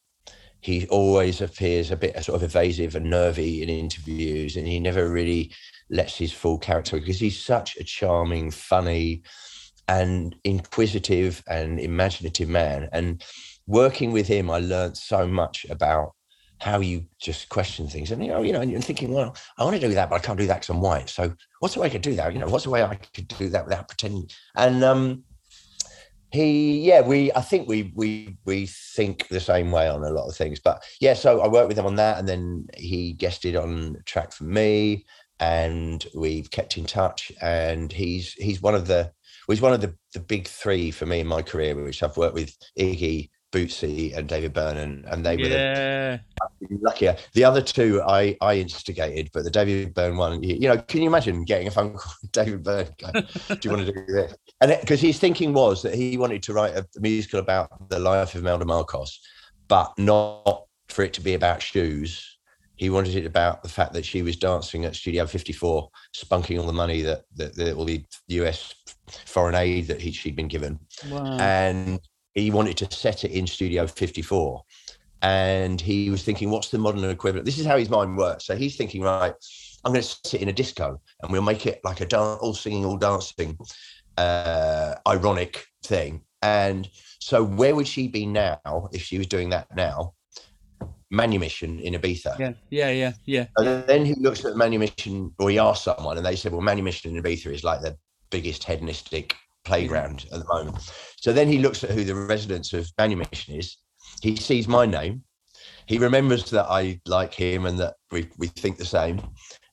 [0.60, 5.10] He always appears a bit sort of evasive and nervy in interviews, and he never
[5.10, 5.52] really
[5.90, 9.22] lets his full character because he's such a charming, funny,
[9.88, 12.88] and inquisitive and imaginative man.
[12.92, 13.22] And
[13.66, 16.12] working with him, I learned so much about
[16.58, 18.10] how you just question things.
[18.10, 20.16] And you know, you know, and you're thinking, well, I want to do that, but
[20.16, 21.08] I can't do that because I'm white.
[21.08, 22.32] So what's the way I could do that?
[22.32, 24.28] You know, what's the way I could do that without pretending?
[24.56, 25.24] And um
[26.30, 30.28] he yeah, we I think we we we think the same way on a lot
[30.28, 30.60] of things.
[30.60, 34.32] But yeah, so I worked with him on that and then he guested on track
[34.32, 35.04] for me
[35.40, 39.12] and we've kept in touch and he's he's one of the
[39.48, 42.34] he's one of the, the big three for me in my career, which I've worked
[42.34, 46.18] with Iggy, Bootsy and David Byrne, and, they were yeah.
[46.60, 47.16] the, luckier.
[47.34, 51.02] The other two I I instigated, but the David Byrne one, you, you know, can
[51.02, 52.88] you imagine getting a phone call from David Byrne?
[52.98, 54.34] Going, Do you want to do this?
[54.60, 58.34] And because his thinking was that he wanted to write a musical about the life
[58.34, 59.20] of Imelda Marcos,
[59.68, 62.38] but not for it to be about shoes.
[62.74, 66.66] He wanted it about the fact that she was dancing at Studio 54, spunking all
[66.66, 68.74] the money that, that, that all the US
[69.06, 70.80] foreign aid that he, she'd been given.
[71.08, 71.38] Wow.
[71.38, 72.00] And
[72.34, 74.62] he wanted to set it in Studio 54.
[75.22, 77.46] And he was thinking, what's the modern equivalent?
[77.46, 78.44] This is how his mind works.
[78.44, 79.34] So he's thinking, right,
[79.84, 82.54] I'm going to sit in a disco and we'll make it like a dance, all
[82.54, 83.56] singing, all dancing,
[84.18, 86.22] uh, ironic thing.
[86.42, 86.88] And
[87.20, 88.60] so, where would she be now
[88.92, 90.12] if she was doing that now?
[91.10, 92.38] Manumission in Ibiza.
[92.38, 93.46] Yeah, yeah, yeah, yeah.
[93.56, 97.16] And then he looks at Manumission, or he asked someone, and they said, "Well, Manumission
[97.16, 97.96] in Ibiza is like the
[98.30, 100.76] biggest hedonistic playground at the moment.
[101.24, 103.78] So then he looks at who the residents of Manumission is.
[104.20, 105.24] He sees my name.
[105.86, 109.22] He remembers that I like him and that we, we think the same.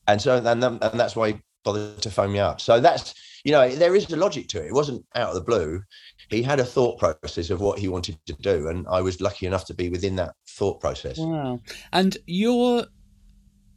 [0.07, 2.61] And so and, and that's why he bothered to phone me up.
[2.61, 4.67] So that's you know there is a logic to it.
[4.67, 5.81] It wasn't out of the blue.
[6.29, 9.45] He had a thought process of what he wanted to do, and I was lucky
[9.45, 11.17] enough to be within that thought process.
[11.17, 11.59] Wow!
[11.91, 12.85] And you're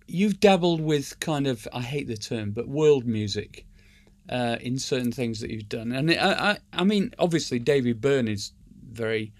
[0.07, 3.66] you've dabbled with kind of I hate the term, but world music
[4.29, 5.93] uh, in certain things that you've done.
[5.93, 8.53] And I, I, I mean, obviously, David Byrne is
[8.91, 9.33] very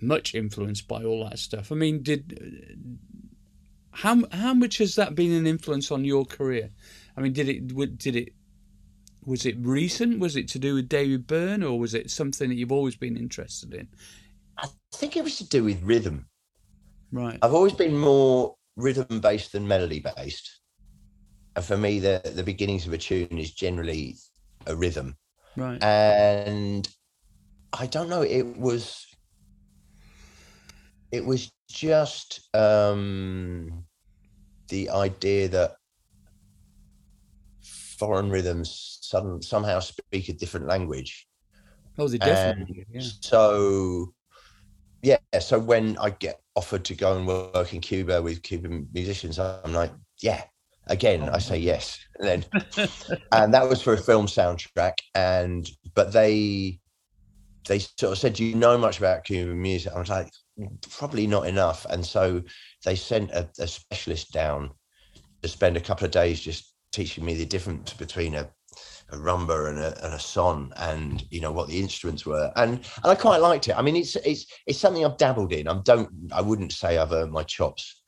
[0.00, 1.72] much influenced by all that stuff.
[1.72, 2.98] I mean, did
[3.90, 6.70] how how much has that been an influence on your career?
[7.16, 8.32] I mean, did it did it
[9.24, 10.18] was it recent?
[10.18, 13.16] Was it to do with David Byrne, or was it something that you've always been
[13.16, 13.88] interested in?
[14.58, 16.26] I think it was to do with rhythm.
[17.12, 17.38] Right.
[17.42, 20.60] I've always been more rhythm based than melody based
[21.56, 24.16] and for me the the beginnings of a tune is generally
[24.66, 25.16] a rhythm.
[25.56, 25.82] Right.
[25.82, 26.88] And
[27.76, 29.06] i don't know it was
[31.10, 33.84] it was just um
[34.68, 35.76] the idea that
[37.98, 41.26] foreign rhythms sudden, somehow speak a different language.
[41.98, 43.02] Oh they definitely yeah.
[43.20, 44.12] so
[45.02, 49.38] yeah so when i get offered to go and work in cuba with cuban musicians
[49.38, 50.42] i'm like yeah
[50.88, 52.44] again i say yes and then.
[53.32, 56.80] And that was for a film soundtrack and but they
[57.66, 59.92] they sort of said do you know much about cuban music?
[59.92, 60.30] I was like
[60.90, 61.86] probably not enough.
[61.88, 62.42] And so
[62.84, 64.70] they sent a, a specialist down
[65.42, 68.48] to spend a couple of days just teaching me the difference between a
[69.10, 72.50] a rumba and a, and a son and you know what the instruments were.
[72.56, 73.76] And and I quite liked it.
[73.76, 75.68] I mean it's it's it's something I've dabbled in.
[75.68, 78.02] I don't I wouldn't say I've earned my chops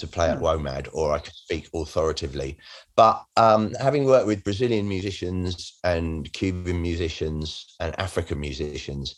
[0.00, 2.58] to play at WOMAD, or I could speak authoritatively.
[2.96, 9.16] But um, having worked with Brazilian musicians and Cuban musicians and African musicians,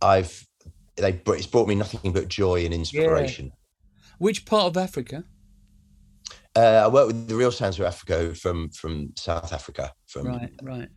[0.00, 0.46] I've
[0.96, 3.52] they it's brought me nothing but joy and inspiration.
[4.18, 5.24] Which part of Africa?
[6.56, 10.52] Uh, I worked with the Real Sounds of Africa from from South Africa, from Right,
[10.62, 10.88] right.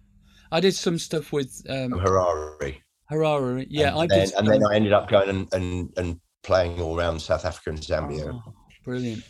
[0.51, 2.77] I did some stuff with um, Harare.
[3.11, 3.65] Harare.
[3.69, 4.35] Yeah, and I then, did.
[4.37, 7.79] and then I ended up going and, and, and playing all around South Africa and
[7.79, 8.33] Zambia.
[8.33, 8.53] Oh,
[8.87, 9.21] brilliant.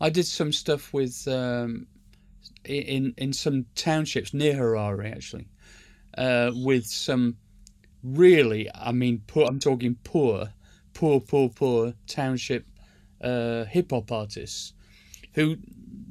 [0.00, 1.86] I did some stuff with um,
[2.64, 5.48] in in some townships near Harare actually,
[6.16, 7.36] uh, with some
[8.02, 10.54] really, I mean, poor, I'm talking poor,
[10.94, 12.66] poor, poor, poor township
[13.20, 14.72] uh, hip hop artists
[15.34, 15.56] who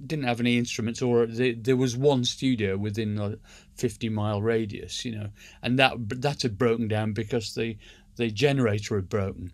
[0.06, 3.36] didn't have any instruments, or they, there was one studio within a
[3.78, 5.30] 50 mile radius, you know,
[5.64, 7.78] and that that had broken down because the
[8.18, 9.52] the generator had broken.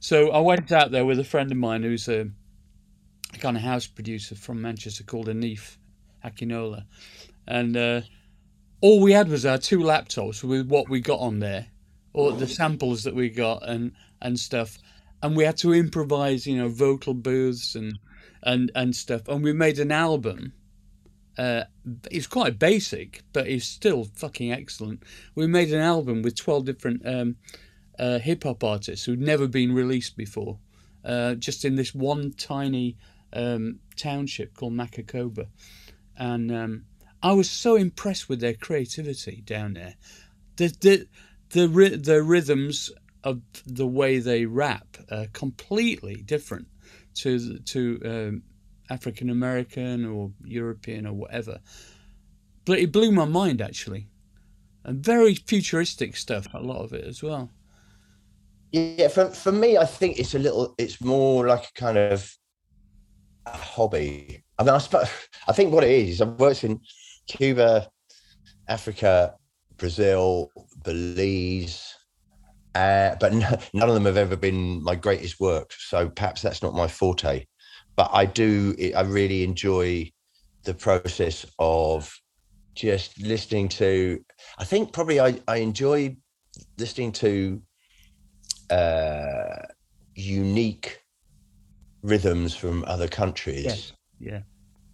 [0.00, 2.30] So I went out there with a friend of mine who's a,
[3.36, 5.76] a kind of house producer from Manchester called Aniff
[6.24, 6.84] Akinola,
[7.46, 8.00] and uh,
[8.80, 11.66] all we had was our two laptops with what we got on there,
[12.12, 14.78] or the samples that we got and and stuff,
[15.22, 17.98] and we had to improvise, you know, vocal booths and
[18.42, 20.52] and and stuff, and we made an album.
[21.38, 21.64] Uh,
[22.10, 25.02] it's quite basic, but it's still fucking excellent.
[25.34, 27.36] We made an album with twelve different um,
[27.98, 30.58] uh, hip hop artists who'd never been released before,
[31.04, 32.96] uh, just in this one tiny
[33.32, 35.46] um, township called Makokoba,
[36.16, 36.84] and um,
[37.22, 39.94] I was so impressed with their creativity down there.
[40.56, 41.08] The the
[41.50, 42.90] the the rhythms
[43.24, 46.68] of the way they rap are completely different
[47.14, 48.42] to to um,
[48.90, 51.58] African American or European or whatever.
[52.64, 54.08] But it blew my mind actually,
[54.84, 56.46] and very futuristic stuff.
[56.54, 57.50] A lot of it as well.
[58.72, 60.74] Yeah, for for me, I think it's a little.
[60.78, 62.36] It's more like a kind of
[63.46, 64.42] a hobby.
[64.58, 65.08] I mean, I suppose
[65.48, 66.20] I think what it is.
[66.20, 66.80] I've worked in
[67.28, 67.88] Cuba,
[68.68, 69.34] Africa,
[69.76, 70.50] Brazil,
[70.84, 71.94] Belize,
[72.74, 75.72] uh, but none of them have ever been my greatest work.
[75.78, 77.46] So perhaps that's not my forte.
[77.96, 78.74] But I do.
[78.94, 80.10] I really enjoy
[80.64, 82.12] the process of
[82.74, 84.22] just listening to.
[84.58, 86.16] I think probably I I enjoy
[86.78, 87.62] listening to
[88.70, 89.62] uh,
[90.14, 91.00] unique
[92.10, 93.92] rhythms from other countries Yes.
[94.20, 94.40] Yeah.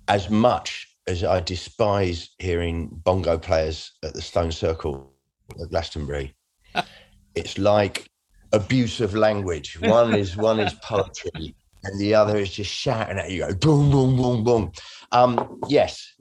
[0.08, 5.12] as much as I despise hearing bongo players at the Stone Circle
[5.60, 6.34] at Glastonbury.
[7.34, 8.06] it's like
[8.52, 9.78] abuse of language.
[9.80, 11.54] One is one is poetry,
[11.84, 14.72] and the other is just shouting at you, go boom, boom, boom, boom.
[15.10, 16.14] Um, yes,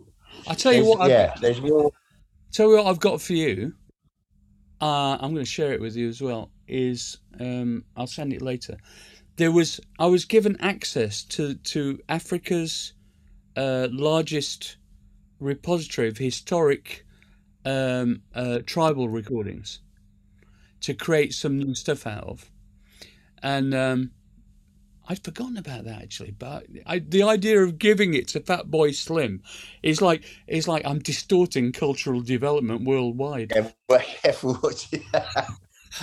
[0.48, 1.02] I tell you there's- what.
[1.06, 1.92] I've, yeah, there's more.
[2.52, 3.74] Tell you what I've got for you.
[4.82, 6.52] Uh, I'm going to share it with you as well.
[6.68, 8.76] Is um, I'll send it later.
[9.38, 12.94] There was I was given access to to Africa's
[13.56, 14.78] uh, largest
[15.40, 17.06] repository of historic
[17.66, 19.80] um, uh, tribal recordings
[20.82, 22.52] to create some new stuff out of,
[23.44, 24.12] and um,
[25.08, 26.32] I'd forgotten about that actually.
[26.32, 29.42] But I, the idea of giving it to Fatboy Slim
[29.84, 33.54] is like is like I'm distorting cultural development worldwide.
[33.56, 34.60] Yeah, well, careful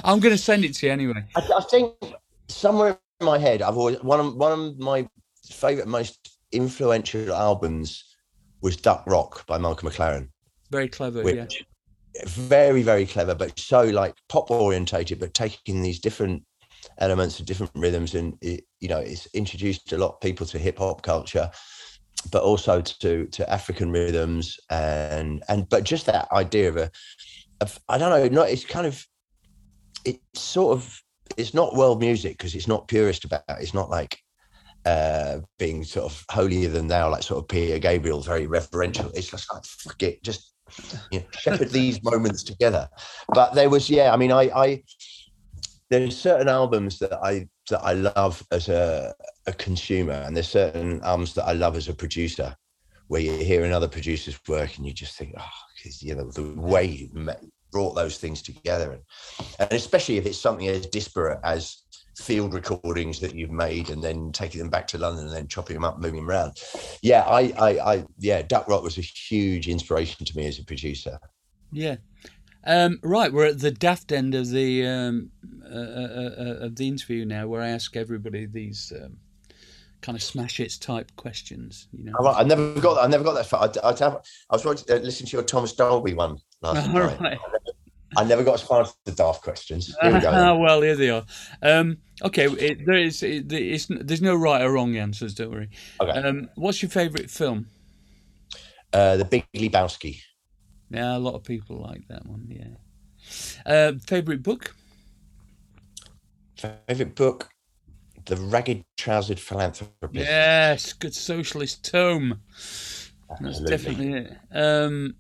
[0.04, 1.24] I'm going to send it to you anyway.
[1.36, 1.94] I, I think
[2.48, 5.08] somewhere my head, I've always one of one of my
[5.50, 8.04] favorite, most influential albums
[8.60, 10.28] was Duck Rock by Malcolm McLaren,
[10.70, 11.36] Very clever, which
[12.16, 12.22] yeah.
[12.26, 16.42] very very clever, but so like pop orientated, but taking these different
[16.98, 20.58] elements of different rhythms, and it, you know, it's introduced a lot of people to
[20.58, 21.50] hip hop culture.
[22.32, 26.90] But also to to African rhythms and and but just that idea of a
[27.60, 29.06] of I don't know, not it's kind of
[30.04, 31.00] it's sort of
[31.38, 33.56] it's not world music because it's not purist about it.
[33.60, 34.18] it's not like
[34.84, 39.30] uh being sort of holier than thou like sort of peter gabriel very reverential it's
[39.30, 40.52] just like fuck it just
[41.10, 42.88] you know, shepherd these moments together
[43.32, 44.82] but there was yeah i mean i i
[45.90, 49.14] there's certain albums that i that i love as a,
[49.46, 52.54] a consumer and there's certain albums that i love as a producer
[53.06, 55.50] where you're hearing other producers work and you just think oh
[56.00, 57.08] you know the way you
[57.70, 59.02] brought those things together and
[59.58, 61.82] and especially if it's something as disparate as
[62.18, 65.74] field recordings that you've made and then taking them back to London and then chopping
[65.74, 66.60] them up, moving them around.
[67.00, 70.64] Yeah, I, I, I yeah, Duck Rock was a huge inspiration to me as a
[70.64, 71.18] producer.
[71.70, 71.96] Yeah.
[72.64, 75.30] Um, right, we're at the daft end of the um,
[75.64, 79.16] uh, uh, uh, of the interview now, where I ask everybody these um,
[80.02, 81.86] kind of smash hits type questions.
[81.92, 82.12] You know.
[82.18, 83.62] I, I never got, I never got that far.
[83.62, 84.08] I, I,
[84.50, 87.20] I was watching, uh, listening to your Thomas Dolby one All night.
[87.20, 87.38] right.
[88.16, 89.94] I never got as far as the daft questions.
[90.00, 90.56] Here we go.
[90.58, 91.24] Well, here they are.
[91.62, 93.22] Um, okay, it, there is.
[93.22, 95.34] It, it's, there's no right or wrong answers.
[95.34, 95.68] Don't worry.
[96.00, 96.10] Okay.
[96.10, 97.66] Um, what's your favourite film?
[98.92, 100.20] Uh, the Big Lebowski.
[100.90, 102.46] Yeah, a lot of people like that one.
[102.48, 102.76] Yeah.
[103.66, 104.74] Uh, favorite book?
[106.56, 107.48] Favorite book?
[108.24, 110.14] The Ragged Trousered Philanthropist.
[110.14, 112.40] Yes, good socialist tome.
[112.48, 113.76] That's Absolutely.
[113.76, 114.38] definitely it.
[114.52, 115.14] Um,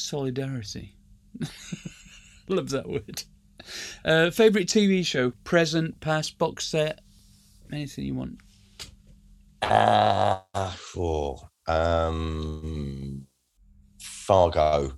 [0.00, 0.96] solidarity.
[2.48, 3.22] Love that word.
[4.04, 5.32] Uh, favorite TV show?
[5.44, 7.00] Present, past, box set,
[7.72, 8.38] anything you want.
[9.62, 10.44] Ah,
[10.76, 13.26] for um,
[14.00, 14.92] Fargo.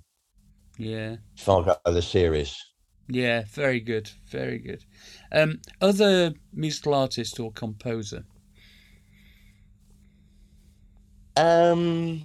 [0.77, 2.57] Yeah, Fargo, the series.
[3.09, 4.83] yeah, very good, very good.
[5.31, 8.23] Um, other musical artist or composer?
[11.35, 12.23] Um,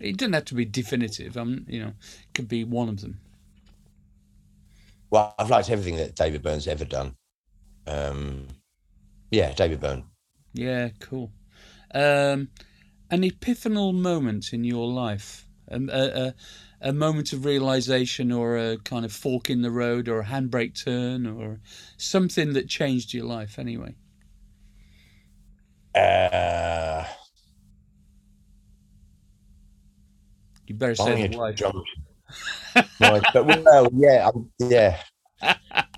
[0.00, 1.36] It doesn't have to be definitive.
[1.36, 3.20] Um, you know, it could be one of them.
[5.10, 7.16] well, I've liked everything that David Byrne's ever done.
[7.86, 8.48] Um,
[9.30, 10.04] yeah, David Byrne.
[10.52, 11.32] Yeah, cool.
[11.94, 12.48] Um,
[13.10, 16.34] an epiphanal moment in your life, a, a, a,
[16.80, 20.82] a moment of realization, or a kind of fork in the road, or a handbrake
[20.84, 21.60] turn, or
[21.96, 23.58] something that changed your life.
[23.58, 23.96] Anyway,
[25.94, 27.04] Uh,
[30.66, 31.82] you better say the drum-
[33.00, 35.00] Right, but well, yeah, I'm, yeah.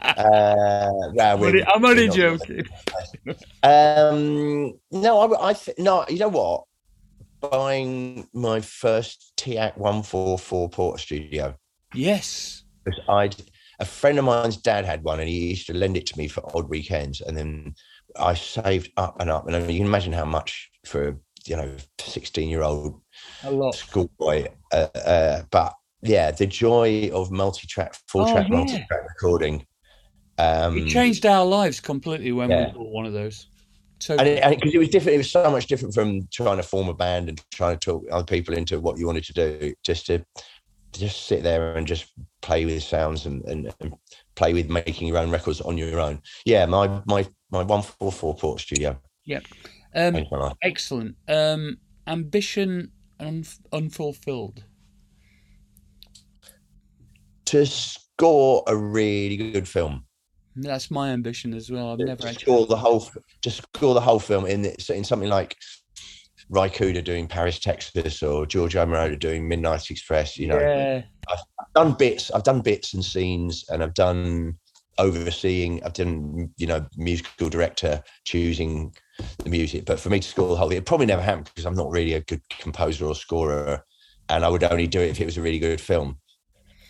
[0.02, 2.64] Uh, only, we're- I'm only we're not- joking.
[3.62, 6.64] Um, no, I, I th- no, you know what?
[7.40, 11.56] Buying my first TAC one four four Portastudio.
[11.94, 12.64] Yes.
[13.08, 13.34] I'd
[13.80, 16.28] a friend of mine's dad had one, and he used to lend it to me
[16.28, 17.74] for odd weekends, and then
[18.18, 21.16] I saved up and up, and I mean, you can imagine how much for a
[21.44, 23.00] you know sixteen year old
[23.44, 23.74] A lot.
[23.74, 24.46] schoolboy.
[24.72, 28.56] Uh, uh, but yeah, the joy of multi track, full Oh, track, yeah.
[28.56, 29.66] multi track recording.
[30.38, 32.66] Um, It changed our lives completely when yeah.
[32.66, 33.48] we bought one of those.
[33.98, 36.62] So and because it, it was different, it was so much different from trying to
[36.62, 39.74] form a band and trying to talk other people into what you wanted to do.
[39.82, 40.24] Just to
[40.92, 42.12] just sit there and just
[42.42, 43.94] play with sounds and, and, and
[44.34, 46.20] play with making your own records on your own.
[46.44, 48.98] Yeah, my my my one four four Portastudio.
[49.94, 51.16] um, changed my excellent.
[51.28, 54.64] Um, ambition un- unfulfilled.
[57.46, 60.04] To score a really good film,
[60.56, 61.92] That's my ambition as well.
[61.92, 62.42] I've never to actually.
[62.42, 63.08] score the whole,
[63.42, 65.56] to score the whole film in in something like
[66.50, 70.36] Cooder doing Paris, Texas, or George Moroder doing Midnight Express.
[70.38, 71.02] You know, Yeah,
[71.74, 72.30] done bits.
[72.30, 74.56] I've done bits and scenes, and I've done
[74.98, 75.82] overseeing.
[75.84, 78.92] I've done you know musical director choosing
[79.42, 79.84] the music.
[79.84, 81.90] But for me to score the whole thing, it probably never happened because I'm not
[81.90, 83.84] really a good composer or scorer,
[84.28, 86.18] and I would only do it if it was a really good film,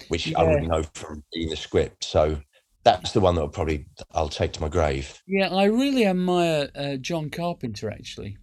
[0.09, 2.05] which I wouldn't know from reading the script.
[2.05, 2.39] So
[2.85, 5.21] that's the one that I'll probably I'll take to my grave.
[5.27, 5.49] yeah.
[5.49, 8.37] I really admire uh, John Carpenter actually,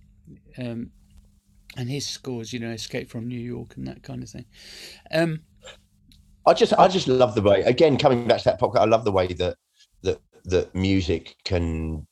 [0.57, 0.91] um,
[1.77, 2.53] and his scores.
[2.53, 4.45] You know, Escape from New York and that kind of thing.
[5.11, 5.41] Um,
[6.45, 8.81] I just I just love the way again coming back to that podcast.
[8.81, 9.57] I love the way that
[10.01, 12.05] that that music can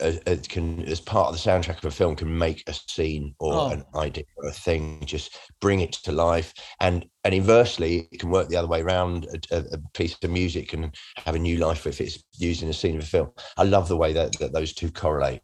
[0.00, 3.52] uh, can as part of the soundtrack of a film can make a scene or
[3.54, 3.68] Oh.
[3.68, 8.30] an idea or a thing just bring it to life and and inversely it can
[8.30, 11.58] work the other way around a, a, a piece of music can have a new
[11.58, 14.32] life if it's used in a scene of a film i love the way that,
[14.38, 15.40] that those two correlate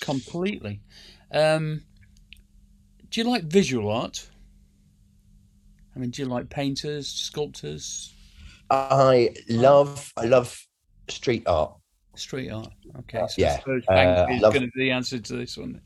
[0.00, 0.80] completely.
[1.32, 1.82] Um,
[3.08, 4.28] do you like visual art?
[5.94, 8.12] I mean, do you like painters, sculptors,
[8.70, 10.58] i love i love
[11.08, 11.74] street art
[12.18, 12.72] street art?
[13.00, 13.58] Okay, so Yeah,
[13.88, 15.80] I uh, is going to be the answer to this one.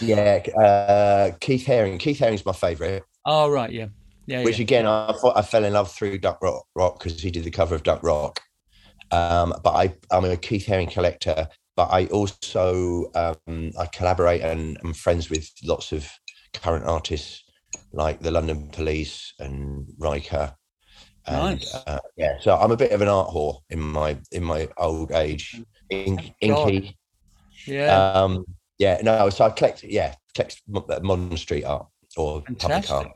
[0.00, 3.86] yeah uh keith haring keith haring's my favorite Oh, right, yeah,
[4.26, 4.62] yeah, which yeah.
[4.62, 7.50] again I thought I fell in love through Duck Rock Rock because he did the
[7.50, 8.40] cover of Duck Rock.
[9.12, 11.46] Um, but I I'm a Keith Haring collector,
[11.76, 16.10] but I also um, I collaborate and am friends with lots of
[16.54, 17.44] current artists
[17.92, 20.54] like the London Police and Ryca.
[21.26, 21.74] And, Nice.
[21.74, 25.12] uh, yeah, so I'm a bit of an art whore in my in my old
[25.12, 25.62] age.
[25.90, 26.96] Ink, inky.
[27.66, 28.12] yeah.
[28.14, 28.44] Um,
[28.78, 33.08] yeah, no, so I collect yeah collect modern street art or public art.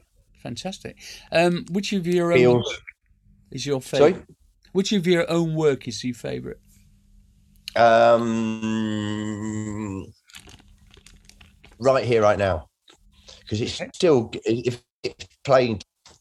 [0.42, 0.98] Fantastic.
[1.32, 2.82] Um, which of your own Feels work
[3.50, 4.12] is your sorry.
[4.12, 4.28] favorite?
[4.72, 6.60] Which of your own work is your favorite?
[7.74, 8.22] Um,
[11.78, 12.68] right here, right now,
[13.40, 15.80] because it's still if it's playing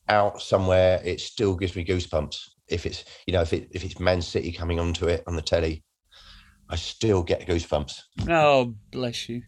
[0.09, 2.37] out somewhere, it still gives me goosebumps.
[2.67, 5.41] If it's you know if it if it's Man City coming onto it on the
[5.41, 5.83] telly,
[6.69, 7.99] I still get goosebumps.
[8.29, 9.43] Oh, bless you.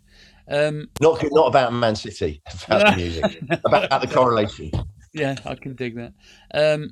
[0.49, 4.71] Um, Not not about Man City, about the music, about the correlation.
[5.13, 6.13] yeah, I can dig that.
[6.53, 6.91] Um,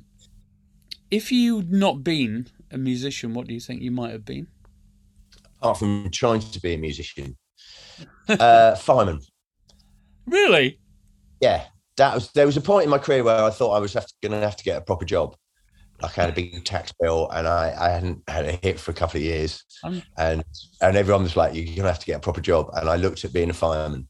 [1.10, 4.48] if you'd not been a musician, what do you think you might have been?
[5.60, 7.36] Apart from trying to be a musician,
[8.28, 9.20] uh, fireman.
[10.26, 10.80] Really?
[11.40, 11.64] Yeah,
[11.96, 12.30] that was.
[12.32, 14.56] There was a point in my career where I thought I was going to have
[14.56, 15.36] to get a proper job.
[16.02, 18.90] Like I had a big tax bill, and I, I hadn't had a hit for
[18.90, 20.44] a couple of years, Um, and
[20.82, 22.96] and everyone was like, "You're going to have to get a proper job." And I
[22.96, 24.08] looked at being a fireman.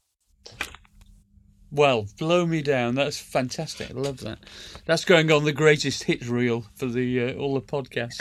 [1.71, 2.95] Well, blow me down.
[2.95, 3.91] That's fantastic.
[3.91, 4.39] I love that.
[4.85, 8.19] That's going on the greatest hits reel for the uh, all the podcasts.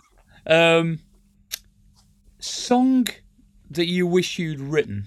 [0.46, 1.00] um,
[2.38, 3.06] song
[3.70, 5.06] that you wish you'd written,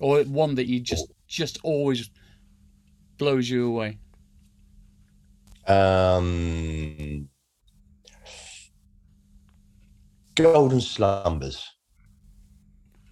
[0.00, 2.10] or one that you just just always
[3.18, 3.98] blows you away.
[5.66, 7.28] Um,
[10.34, 11.64] Golden Slumbers.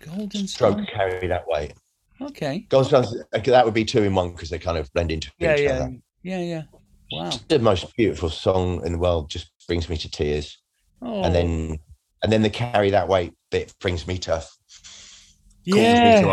[0.00, 1.72] Golden Stroke carry that weight.
[2.20, 2.66] Okay.
[2.68, 3.24] Golden Slumbers.
[3.34, 5.62] okay, That would be two in one because they kind of blend into Yeah, each
[5.62, 5.92] yeah, other.
[6.22, 6.62] yeah, yeah.
[7.12, 7.30] Wow.
[7.48, 10.58] The most beautiful song in the world just brings me to tears,
[11.02, 11.78] Oh, and then
[12.22, 14.42] and then the carry that weight bit brings me to
[15.70, 16.28] calls me to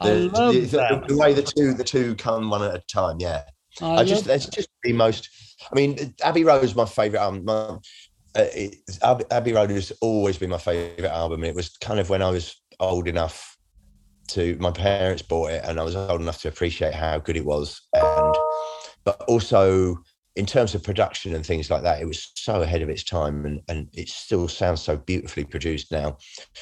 [0.00, 0.10] art.
[0.10, 1.08] I The, love the, the- that.
[1.08, 3.16] the way the two the two come one at a time.
[3.20, 3.42] Yeah.
[3.80, 5.28] I, I just that's just the most.
[5.70, 7.44] I mean, Abbey Road is my favorite album.
[7.44, 7.78] My, uh,
[8.54, 11.44] it, Abbey, Abbey Road has always been my favorite album.
[11.44, 13.56] It was kind of when I was old enough
[14.28, 14.56] to.
[14.58, 17.80] My parents bought it, and I was old enough to appreciate how good it was.
[17.92, 18.34] And
[19.04, 19.96] but also
[20.36, 23.44] in terms of production and things like that, it was so ahead of its time,
[23.44, 26.16] and and it still sounds so beautifully produced now.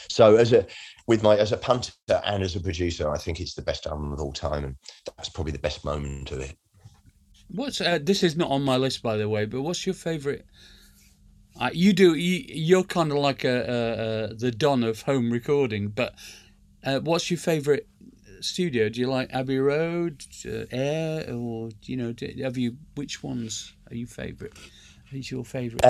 [0.09, 0.67] So as a
[1.07, 1.93] with my as a punter
[2.25, 4.77] and as a producer, I think it's the best album of all time, and
[5.17, 6.57] that's probably the best moment of it.
[7.49, 10.43] What's uh, this is not on my list by the way, but what's your favourite?
[11.61, 15.31] Uh, you do you, you're kind of like a, a, a the don of home
[15.31, 16.15] recording, but
[16.85, 17.85] uh, what's your favourite
[18.41, 18.89] studio?
[18.89, 22.13] Do you like Abbey Road, uh, Air, or you know?
[22.13, 24.55] Do, have you which ones are you favourite?
[25.11, 25.85] Who's your favourite?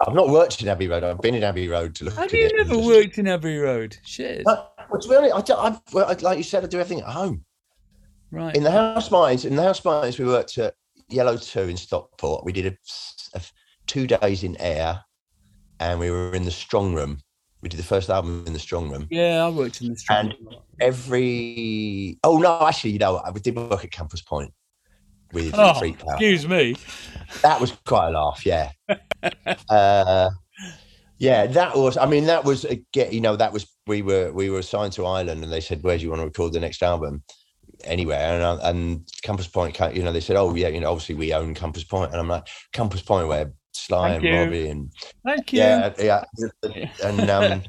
[0.00, 1.04] I've not worked in Abbey Road.
[1.04, 3.56] I've been in Abbey Road to look have at you never just- worked in Abbey
[3.56, 3.96] Road?
[4.04, 7.10] Shit, But, well, to be honest, I, I, like you said, I do everything at
[7.10, 7.44] home.
[8.30, 8.54] right?
[8.54, 10.74] In the Housemartins, in the Housemartins, we worked at
[11.08, 12.44] Yellow Two in Stockport.
[12.44, 12.76] We did a,
[13.38, 13.40] a-
[13.86, 15.02] two days in Air,
[15.80, 17.18] and we were in the Strong Room.
[17.62, 19.06] We did the first album in the Strong Room.
[19.10, 20.14] yeah, I worked in the street.
[20.16, 20.34] And
[20.80, 24.52] every oh no, actually, you know, I did work at Compass Point
[25.32, 26.14] with oh, Freak Power.
[26.14, 26.76] excuse me.
[27.42, 28.70] That was quite a laugh, yeah.
[29.68, 30.30] uh,
[31.18, 31.96] yeah, that was.
[31.96, 33.12] I mean, that was a get.
[33.12, 35.96] You know, that was we were we were assigned to Island, and they said, "Where
[35.96, 37.22] do you want to record the next album?"
[37.84, 41.14] Anywhere, and I- and Compass Point, you know, they said, "Oh yeah, you know, obviously
[41.14, 44.40] we own Compass Point," and I'm like, "Compass Point, where Sly Thank and you.
[44.40, 44.92] Robbie and
[45.24, 45.60] Thank you.
[45.60, 46.24] yeah, yeah,
[47.04, 47.62] and um,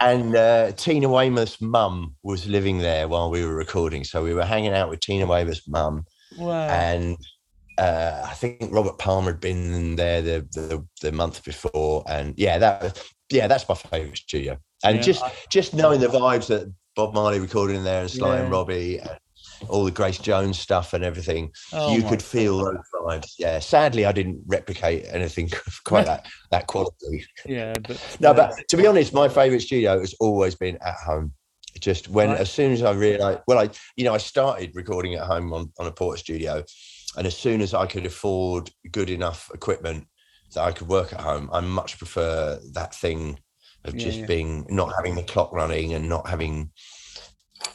[0.00, 4.44] and uh, Tina Weymouth's mum was living there while we were recording, so we were
[4.44, 6.04] hanging out with Tina Weymouth's mum,
[6.38, 6.68] wow.
[6.68, 7.16] and
[7.78, 12.58] uh, I think Robert Palmer had been there the, the the month before, and yeah,
[12.58, 16.72] that yeah, that's my favourite studio, and Yeah, just I- just knowing the vibes that
[16.94, 19.18] Bob Marley recorded in there, and Sly and Robbie, and
[19.68, 23.34] all the Grace Jones stuff and everything, Oh you could feel those vibes.
[23.38, 25.50] Yeah, sadly, I didn't replicate anything
[25.84, 27.24] quite that that quality.
[27.44, 31.32] Yeah, but No, but to be honest, my favourite studio has always been at home.
[31.86, 32.40] Just when, Right.
[32.40, 35.72] as soon as I realised, well, I, you know, I started recording at home on,
[35.78, 36.64] on a Portastudio,
[37.16, 40.08] and as soon as I could afford good enough equipment
[40.52, 43.38] that I could work at home, I much prefer that thing
[43.84, 44.26] of Yeah, just yeah.
[44.26, 46.72] being not having the clock running and not having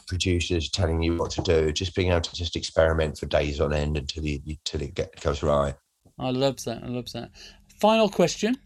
[0.07, 3.71] producers telling you what to do, just being able to just experiment for days on
[3.71, 5.75] end until you until it get, goes right.
[6.19, 6.83] I love that.
[6.83, 7.31] I love that.
[7.79, 8.57] Final question.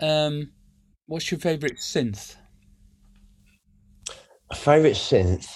[0.00, 0.52] Um,
[1.04, 2.36] what's your favourite synth?
[4.50, 5.48] My favourite synth,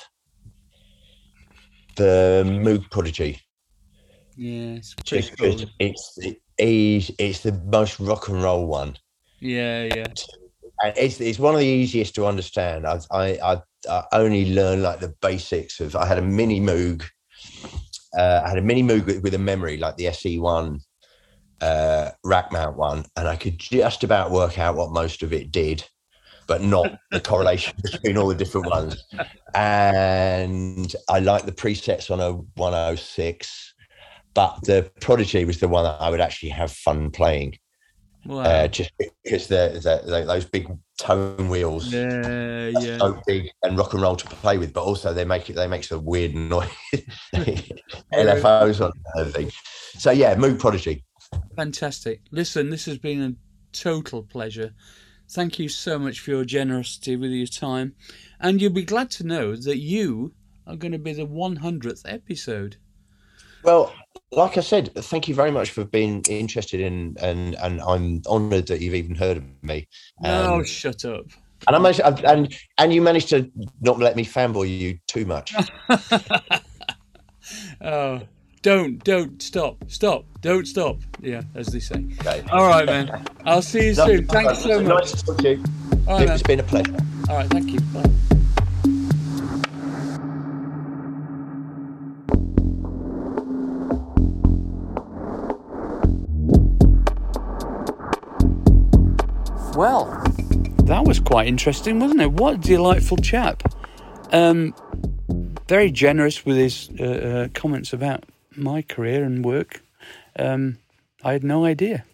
[1.97, 3.41] the Moog Prodigy.
[4.37, 5.57] Yeah, it's cool.
[5.81, 8.97] it's it is it's the most rock and roll one
[9.41, 10.07] Yeah, yeah.
[10.83, 14.83] and it's it's one of the easiest to understand i i i, I only learned
[14.83, 17.05] like the basics of i had a Minimoog
[18.17, 20.81] uh, i had a Minimoog with, with a memory like the se1
[21.61, 25.51] uh rack mount one and i could just about work out what most of it
[25.51, 25.85] did
[26.49, 29.05] but not the correlation between all the different ones
[29.55, 33.75] and i like the presets on a 106
[34.35, 37.57] but the prodigy was the one that i would actually have fun playing
[38.27, 38.43] Wow.
[38.43, 40.69] uh, just because they're, they're, they're those big
[40.99, 42.99] tone wheels yeah, are yeah.
[42.99, 45.67] so big and rock and roll to play with, but also they make it they
[45.67, 46.69] make some weird noise,
[48.15, 49.51] LFOs on everything.
[49.95, 51.05] So yeah, Moog Prodigy.
[51.57, 52.21] Fantastic.
[52.31, 53.33] Listen, this has been a
[53.73, 54.75] total pleasure.
[55.31, 57.95] Thank you so much for your generosity with your time.
[58.41, 60.33] And you'll be glad to know that you
[60.67, 62.77] are going to be the 100th episode.
[63.63, 63.93] Well,
[64.31, 68.69] like I said, thank you very much for being interested in, and and I'm honoured
[68.69, 69.89] that you've even heard of me.
[70.25, 71.27] Um, shut up.
[71.67, 73.51] and I managed, and and you managed to
[73.81, 75.55] not let me fanboy you too much.
[77.81, 78.21] Oh,
[78.63, 80.99] don't, don't stop, stop, don't stop.
[81.21, 82.05] Yeah, as they say.
[82.21, 82.43] Okay.
[82.51, 83.25] All right, man.
[83.45, 84.27] I'll see you soon.
[84.27, 84.89] Thanks so much.
[84.89, 85.65] Nice to talk to you.
[86.07, 86.35] All right, man.
[86.35, 86.97] It's been a pleasure.
[87.29, 87.81] All right, thank you.
[87.81, 88.05] Bye.
[99.77, 100.07] Well,
[100.87, 102.33] that was quite interesting, wasn't it?
[102.33, 103.63] What a delightful chap.
[104.33, 104.75] Um,
[105.69, 108.25] very generous with his uh, uh, comments about
[108.59, 109.83] my career and work.
[110.39, 110.79] Um,
[111.25, 112.05] I had no idea.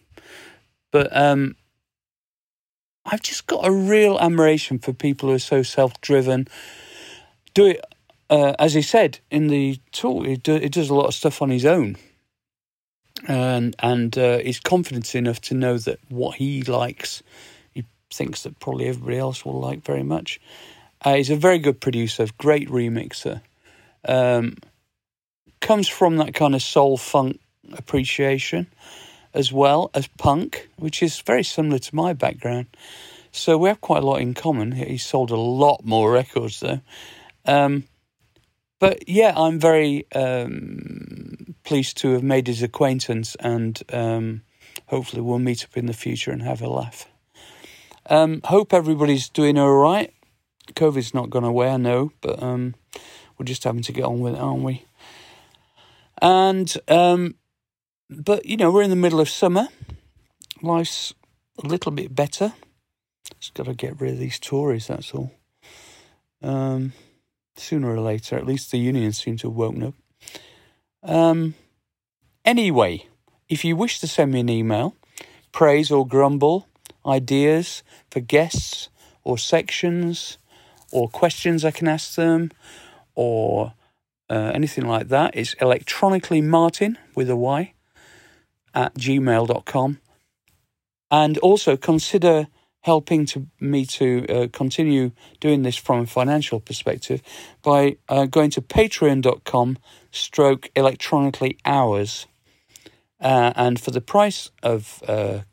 [0.91, 1.57] But um,
[3.05, 6.49] I've just got a real admiration for people who are so self-driven.
[7.53, 7.85] Do it,
[8.31, 10.27] uh, as he said in the talk.
[10.27, 11.97] He, do, he does a lot of stuff on his own,
[13.29, 17.23] and and uh, he's confident enough to know that what he likes,
[17.73, 20.41] he thinks that probably everybody else will like very much.
[21.03, 23.43] Uh, he's a very good producer, great remixer.
[24.07, 24.57] Um,
[25.65, 27.41] comes from that kind of soul funk
[27.73, 28.67] appreciation
[29.33, 32.67] as well as punk, which is very similar to my background.
[33.33, 34.73] So we have quite a lot in common.
[34.73, 36.81] He sold a lot more records though.
[37.47, 37.85] Um,
[38.79, 44.43] but yeah, I'm very um, pleased to have made his acquaintance, and um,
[44.89, 47.09] hopefully we'll meet up in the future and have a laugh.
[48.11, 50.13] Um, hope everybody's doing all right.
[50.75, 52.75] COVID's not gone away, I know, but um,
[53.39, 54.85] we're just having to get on with it, aren't we?
[56.21, 57.35] And um,
[58.11, 59.69] but you know, we're in the middle of summer.
[60.63, 61.15] Life's
[61.63, 62.53] a little bit better.
[63.41, 64.87] Just got to get rid of these Tories.
[64.87, 65.33] That's all.
[66.43, 66.93] Um,
[67.57, 69.95] sooner or later, at least the unions seem to have woken up.
[71.03, 71.55] Um,
[72.45, 73.07] anyway,
[73.49, 74.95] if you wish to send me an email,
[75.53, 76.69] praise or grumble,
[77.07, 78.89] ideas for guests
[79.23, 80.39] or sections,
[80.93, 82.51] or questions I can ask them,
[83.15, 83.75] or
[84.31, 87.75] uh, anything like that, it's electronically Martin with a Y
[88.75, 90.01] at gmail.com.
[91.11, 92.49] And also consider
[92.81, 95.11] helping to me to uh, continue
[95.41, 97.23] doing this from a financial perspective
[97.63, 99.79] by uh, going to patreon.com
[100.11, 102.27] stroke electronically yours.
[103.21, 105.45] Uh, and for the price of a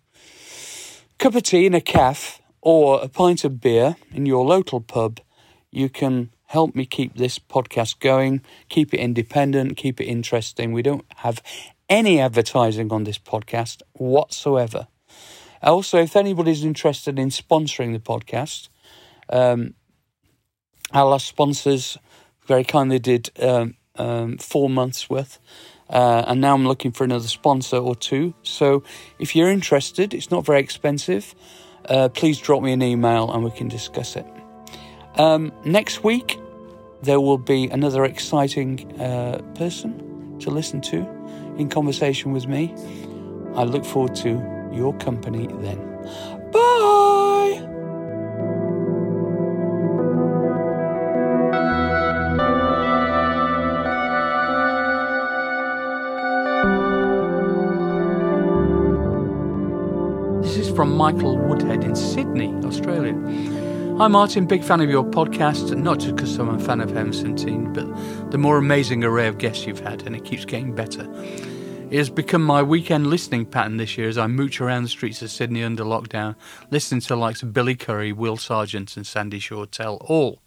[1.20, 5.22] cup of tea in a cafe or a pint of beer in your local pub,
[5.72, 10.74] you can help me keep this podcast going, keep it independent, keep it interesting.
[10.74, 11.42] We don't have
[11.88, 14.88] any advertising on this podcast whatsoever.
[15.64, 18.68] Also, if anybody's interested in sponsoring the podcast,
[19.30, 19.76] um,
[20.92, 21.98] our last sponsors
[22.48, 25.40] very kindly did um, um, four months worth.
[25.90, 28.34] Uh, and now I'm looking for another sponsor or two.
[28.44, 28.84] So
[29.20, 31.34] if you're interested, it's not very expensive.
[31.86, 34.26] Uh, please drop me an email and we can discuss it.
[35.16, 36.41] Um, next week,
[37.04, 40.98] there will be another exciting uh, person to listen to
[41.58, 42.74] in conversation with me.
[43.56, 45.80] I look forward to your company then.
[46.52, 47.68] Bye!
[60.42, 63.14] This is from Michael Woodhead in Sydney, Australia.
[64.02, 67.72] Hi Martin, big fan of your podcast, not just because I'm a fan of M17,
[67.72, 71.08] but the more amazing array of guests you've had, and it keeps getting better.
[71.92, 75.22] It has become my weekend listening pattern this year as I mooch around the streets
[75.22, 76.36] of Sydney under lockdown,
[76.72, 80.42] listening to likes of Billy Currie, Will Sergeant, and Sandie Shaw tell all.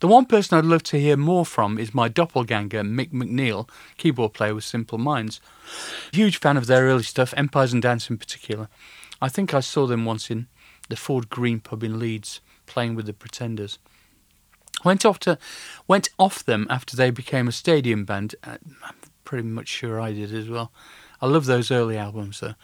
[0.00, 3.68] The one person I'd love to hear more from is my doppelganger, Mick McNeil,
[3.98, 5.38] keyboard player with Simple Minds.
[6.12, 8.70] Huge fan of their early stuff, Empires and Dance in particular.
[9.20, 10.46] I think I saw them once in
[10.88, 13.78] the Fforde Green pub in Leeds, playing with the Pretenders.
[14.84, 15.38] Went off to,
[15.88, 18.34] went off them after they became a stadium band.
[18.42, 20.72] Uh, I'm pretty much sure I did as well.
[21.22, 22.54] I love those early albums though.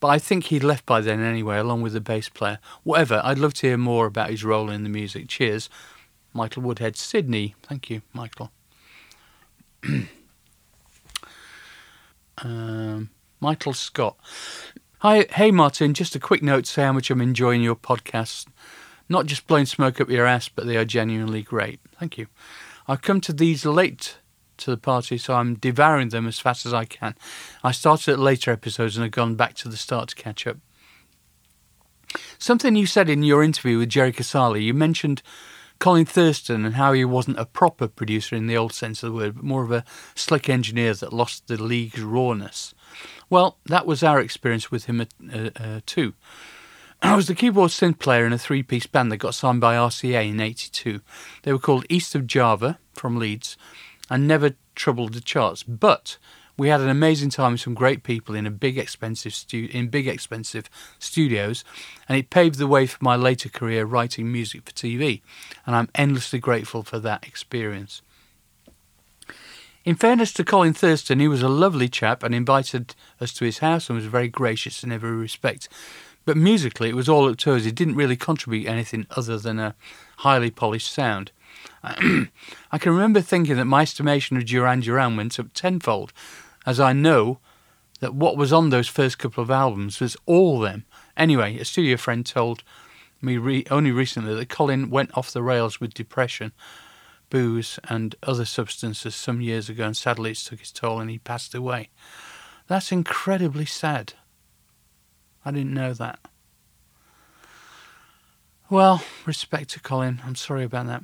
[0.00, 2.58] But I think he'd left by then anyway, along with the bass player.
[2.84, 5.28] Whatever, I'd love to hear more about his role in the music.
[5.28, 5.68] Cheers.
[6.32, 7.54] Michael Woodhead, Sydney.
[7.62, 8.52] Thank you, Michael.
[12.38, 13.10] um,
[13.40, 14.16] Michael Scott.
[15.00, 15.94] Hi, hey Martin.
[15.94, 18.46] Just a quick note to say how much I'm enjoying your podcasts.
[19.08, 21.80] Not just blowing smoke up your ass, but they are genuinely great.
[21.98, 22.26] Thank you.
[22.86, 24.18] I've come to these late
[24.58, 27.14] to the party, so I'm devouring them as fast as I can.
[27.62, 30.56] I started at later episodes and have gone back to the start to catch up.
[32.38, 35.22] Something you said in your interview with Jerry Casale, you mentioned
[35.78, 39.16] Colin Thurston and how he wasn't a proper producer in the old sense of the
[39.16, 42.74] word, but more of a slick engineer that lost the league's rawness.
[43.30, 46.14] Well, that was our experience with him uh, uh, too.
[47.00, 49.76] I was the keyboard synth player in a three piece band that got signed by
[49.76, 51.00] RCA in 82.
[51.42, 53.56] They were called East of Java from Leeds
[54.10, 55.62] and never troubled the charts.
[55.62, 56.18] But
[56.56, 59.88] we had an amazing time with some great people in a big expensive stu- in
[59.88, 60.68] big expensive
[60.98, 61.64] studios
[62.08, 65.22] and it paved the way for my later career writing music for TV
[65.66, 68.02] and I'm endlessly grateful for that experience.
[69.84, 73.58] In fairness to Colin Thurston, he was a lovely chap and invited us to his
[73.58, 75.68] house and was very gracious in every respect.
[76.28, 77.64] But musically, it was all up to us.
[77.64, 79.74] He didn't really contribute anything other than a
[80.18, 81.32] highly polished sound.
[81.82, 82.28] I
[82.78, 86.12] can remember thinking that my estimation of Duran Duran went up tenfold,
[86.66, 87.38] as I know
[88.00, 90.84] that what was on those first couple of albums was all them.
[91.16, 92.62] Anyway, a studio friend told
[93.22, 96.52] me re- only recently that Colin went off the rails with depression,
[97.30, 101.18] booze, and other substances some years ago, and sadly it took its toll and he
[101.18, 101.88] passed away.
[102.66, 104.12] That's incredibly sad.
[105.44, 106.18] I didn't know that.
[108.70, 110.20] Well, respect to Colin.
[110.24, 111.02] I'm sorry about that.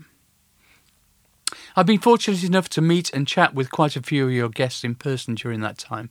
[1.76, 4.84] I've been fortunate enough to meet and chat with quite a few of your guests
[4.84, 6.10] in person during that time,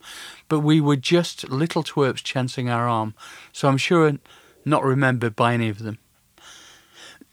[0.50, 3.14] but we were just little twerps chancing our arm,
[3.52, 4.18] so I'm sure
[4.66, 6.00] not remembered by any of them.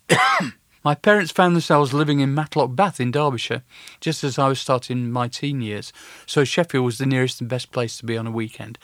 [0.85, 3.63] my parents found themselves living in Matlock Bath in Derbyshire,
[4.01, 5.93] just as I was starting my teen years,
[6.27, 8.79] so Sheffield was the nearest and best place to be on a weekend.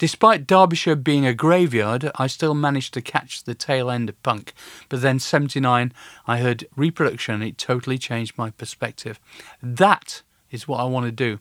[0.00, 4.54] Despite Derbyshire being a graveyard, I still managed to catch the tail end of punk.
[4.88, 5.92] But then 79,
[6.26, 9.20] I heard reproduction and it totally changed my perspective.
[9.62, 11.38] That is what I want to do.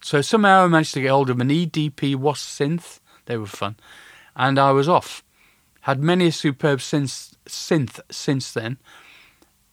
[0.00, 3.00] So somehow I managed to get hold of an EDP Wasp synth.
[3.24, 3.74] They were fun.
[4.36, 5.24] And I was off.
[5.80, 8.78] Had many a superb synth, synth since then.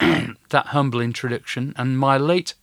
[0.00, 1.72] that humble introduction.
[1.76, 2.54] And my late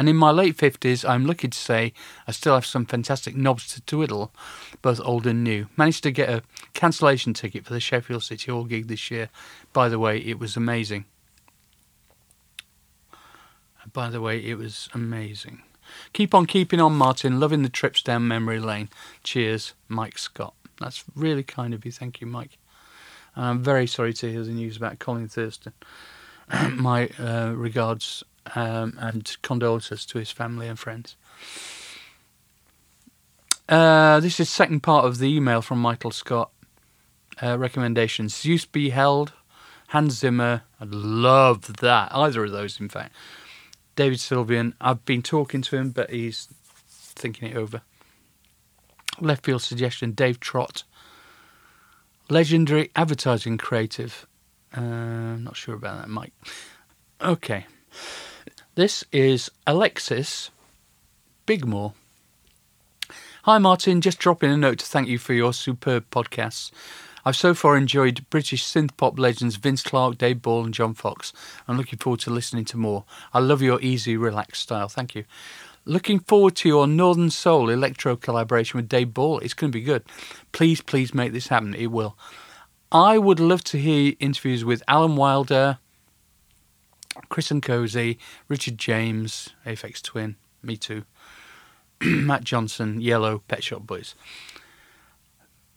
[0.00, 1.92] and in my late 50s, I'm lucky to say
[2.26, 4.32] I still have some fantastic knobs to twiddle,
[4.80, 5.66] both old and new.
[5.76, 9.28] Managed to get a cancellation ticket for the Sheffield City Hall gig this year.
[9.74, 11.04] By the way, it was amazing.
[13.92, 15.60] By the way, it was amazing.
[16.14, 17.38] Keep on keeping on, Martin.
[17.38, 18.88] Loving the trips down memory lane.
[19.22, 20.54] Cheers, Mike Scott.
[20.80, 21.92] That's really kind of you.
[21.92, 22.56] Thank you, Mike.
[23.36, 25.74] And I'm very sorry to hear the news about Colin Thurston.
[26.72, 31.16] My uh, regards um, and condolences to his family and friends.
[33.68, 36.50] Uh, this is second part of the email from Michael Scott.
[37.42, 38.90] Uh, recommendations: Zeus B.
[38.90, 39.32] Held,
[39.88, 40.62] Hans Zimmer.
[40.80, 42.12] I'd love that.
[42.12, 43.14] Either of those, in fact.
[43.96, 44.74] David Sylvian.
[44.80, 46.48] I've been talking to him, but he's
[46.88, 47.82] thinking it over.
[49.20, 50.82] Left field suggestion: Dave Trott.
[52.28, 54.26] Legendary advertising creative.
[54.74, 54.80] Uh,
[55.36, 56.32] not sure about that, Mike.
[57.20, 57.66] Okay.
[58.80, 60.50] This is Alexis
[61.46, 61.92] Bigmore.
[63.42, 64.00] Hi, Martin.
[64.00, 66.70] Just dropping a note to thank you for your superb podcasts.
[67.22, 71.34] I've so far enjoyed British synth pop legends Vince Clarke, Dave Ball, and John Foxx.
[71.68, 73.04] I'm looking forward to listening to more.
[73.34, 74.88] I love your easy, relaxed style.
[74.88, 75.26] Thank you.
[75.84, 79.40] Looking forward to your Northern Soul electro collaboration with Dave Ball.
[79.40, 80.04] It's going to be good.
[80.52, 81.74] Please, please make this happen.
[81.74, 82.16] It will.
[82.90, 85.80] I would love to hear interviews with Alan Wilder,
[87.28, 88.18] Chris and Cosey,
[88.48, 91.04] Richard James, Aphex Twin, me too,
[92.00, 94.14] Matt Johnson, Yello, Pet Shop Boys.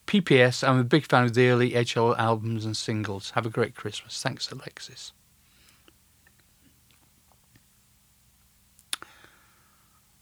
[0.05, 3.31] PPS, I'm a big fan of the early HL albums and singles.
[3.31, 4.21] Have a great Christmas.
[4.21, 5.13] Thanks, Alexis.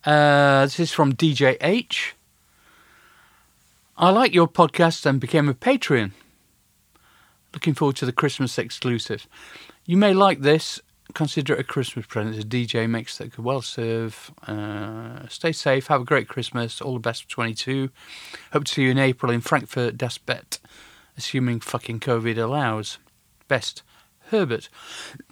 [0.05, 2.15] Uh, this is from DJ H.
[3.97, 6.11] I like your podcast and became a Patreon.
[7.53, 9.27] Looking forward to the Christmas exclusive.
[9.85, 10.79] You may like this
[11.13, 12.39] consider it a Christmas present.
[12.43, 14.31] A DJ mix that could well serve.
[14.47, 15.87] Uh, stay safe.
[15.87, 16.81] Have a great Christmas.
[16.81, 17.89] All the best for 22.
[18.53, 20.59] Hope to see you in April in Frankfurt Das Bett,
[21.17, 22.97] assuming fucking COVID allows.
[23.47, 23.83] Best.
[24.31, 24.69] Herbert.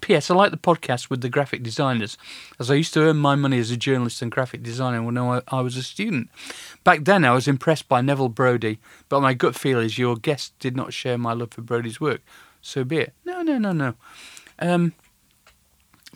[0.02, 0.30] P.S.
[0.30, 2.18] I like the podcast with the graphic designers,
[2.58, 5.60] as I used to earn my money as a journalist and graphic designer when I
[5.62, 6.28] was a student.
[6.84, 8.78] Back then, I was impressed by Neville Brody,
[9.08, 12.20] but my gut feel is your guest did not share my love for Brody's work.
[12.60, 13.14] So be it.
[13.24, 13.94] No, no, no, no.
[14.58, 14.92] Um,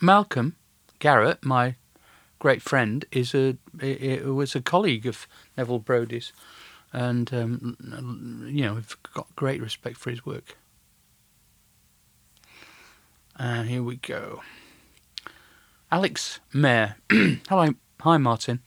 [0.01, 0.55] Malcolm
[0.99, 1.75] Garrett, my
[2.39, 3.57] great friend, is a
[4.23, 5.27] was a colleague of
[5.57, 6.33] Neville Brody's,
[6.91, 10.57] and um, you know, we've got great respect for his work.
[13.37, 14.41] And here we go.
[15.91, 16.95] Alex Mayer.
[17.11, 17.69] Hello,
[18.01, 18.61] hi Martin.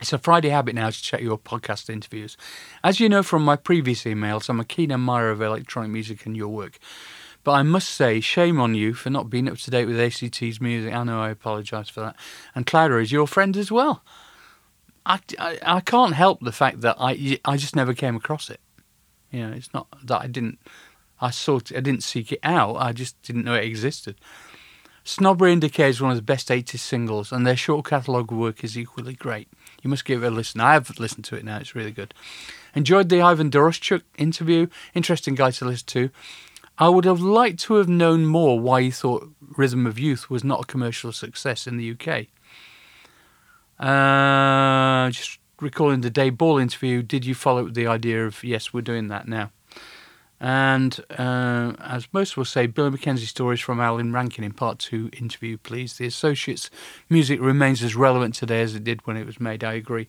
[0.00, 2.38] It's a Friday habit now to check your podcast interviews.
[2.82, 6.34] As you know from my previous emails, I'm a keen admirer of electronic music and
[6.34, 6.78] your work.
[7.42, 10.60] But I must say, shame on you for not being up to date with ACT's
[10.60, 10.94] music.
[10.94, 12.16] I know I apologise for that.
[12.54, 14.02] And Clara is your friend as well.
[15.06, 18.60] I, I, I can't help the fact that I, I just never came across it.
[19.30, 20.58] You know, it's not that I didn't
[21.20, 22.76] I sought I didn't seek it out.
[22.76, 24.16] I just didn't know it existed.
[25.04, 28.76] Snobbery Decay is one of the best 80s singles, and their short catalogue work is
[28.76, 29.48] equally great.
[29.82, 30.60] You must give it a listen.
[30.60, 32.12] I have listened to it now, it's really good.
[32.74, 34.68] Enjoyed the Ivan Doroschuk interview.
[34.94, 36.10] Interesting guy to listen to.
[36.80, 40.42] I would have liked to have known more why he thought Rhythm of Youth was
[40.42, 42.26] not a commercial success in the UK.
[43.78, 48.80] Uh, just recalling the Dave Ball interview, did you follow the idea of, yes, we're
[48.80, 49.50] doing that now?
[50.40, 55.10] And uh, as most will say, Billy Mackenzie stories from Alan Rankine in part two
[55.12, 55.98] interview, please.
[55.98, 56.70] The Associates
[57.10, 60.08] music remains as relevant today as it did when it was made, I agree.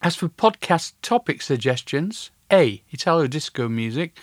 [0.00, 2.82] As for podcast topic suggestions, A.
[2.90, 4.16] Italo disco music.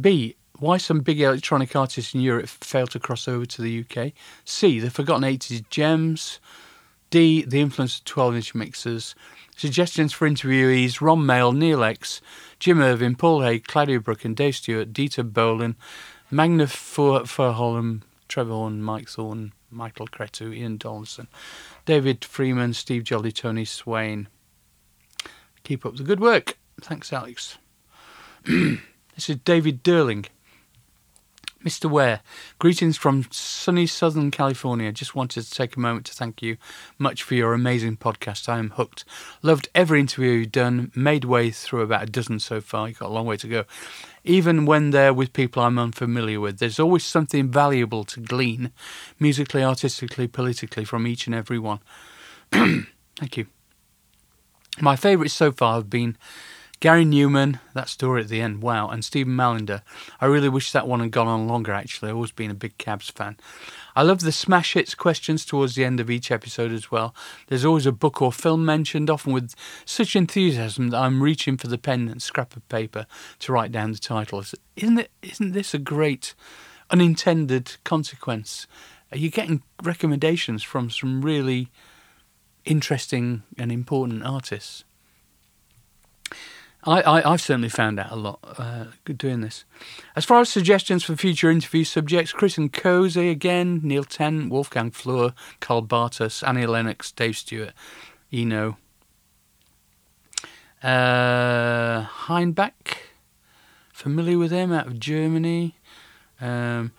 [0.00, 0.36] B.
[0.58, 4.12] Why some big electronic artists in Europe failed to cross over to the UK.
[4.44, 4.78] C.
[4.78, 6.38] The forgotten 80s gems.
[7.10, 7.44] D.
[7.44, 9.14] The influence of 12 inch mixers.
[9.56, 12.20] Suggestions for interviewees Ron Mael, Neal X,
[12.58, 15.76] Jim Irvin, Paul Haig, Claudia Brook, and Dave Stewart, Dieter Bohlen,
[16.30, 21.28] Magna Furholm, Trevor Horn, Mike Thorne, Michael Cretu, Ian Donaldson,
[21.84, 24.28] David Freeman, Steve Jolley, Tony Swain.
[25.62, 26.58] Keep up the good work.
[26.80, 27.58] Thanks, Alex.
[29.14, 30.26] this is David Derling.
[31.64, 31.90] Mr.
[31.90, 32.20] Ware,
[32.58, 34.92] greetings from sunny Southern California.
[34.92, 36.58] Just wanted to take a moment to thank you
[36.98, 38.50] much for your amazing podcast.
[38.50, 39.06] I am hooked.
[39.40, 42.86] Loved every interview you've done, made way through about a dozen so far.
[42.86, 43.64] You've got a long way to go.
[44.24, 48.70] Even when they're with people I'm unfamiliar with, there's always something valuable to glean,
[49.18, 51.80] musically, artistically, politically, from each and every one.
[52.52, 53.46] thank you.
[54.80, 56.18] My favourites so far have been
[56.84, 59.80] Gary Numan, that story at the end, wow, and Stephen Mallinder.
[60.20, 62.10] I really wish that one had gone on longer, actually.
[62.10, 63.38] I've always been a big Cabs fan.
[63.96, 67.14] I love the smash hits questions towards the end of each episode as well.
[67.46, 69.54] There's always a book or film mentioned, often with
[69.86, 73.06] such enthusiasm that I'm reaching for the pen and scrap of paper
[73.38, 74.54] to write down the titles.
[74.76, 75.10] Isn't it?
[75.22, 76.34] Isn't this a great
[76.90, 78.66] unintended consequence?
[79.10, 81.70] Are you getting recommendations from some really
[82.66, 84.84] interesting and important artists?
[86.86, 88.84] I, I, have certainly found out a lot uh,
[89.16, 89.64] doing this.
[90.16, 94.90] As far as suggestions for future interview subjects, Chris and Cosey again, Neil Ten, Wolfgang
[94.90, 97.72] Flür, Karl Bartos, Annie Lennox, Dave Stewart,
[98.32, 98.76] Eno.
[100.82, 102.98] Uh, Heinbach,
[103.90, 105.76] familiar with him out of Germany.
[106.40, 106.92] Um,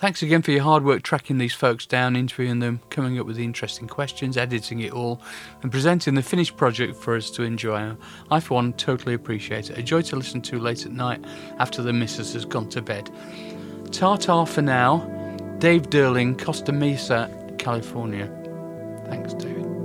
[0.00, 3.36] Thanks again for your hard work tracking these folks down, interviewing them, coming up with
[3.36, 5.20] the interesting questions, editing it all,
[5.60, 7.94] and presenting the finished project for us to enjoy.
[8.30, 9.76] I, for one, totally appreciate it.
[9.76, 11.22] A joy to listen to late at night
[11.58, 13.10] after the missus has gone to bed.
[13.92, 15.00] Tartar for now.
[15.58, 17.28] Dave Derling, Costa Mesa,
[17.58, 18.26] California.
[19.04, 19.79] Thanks, David.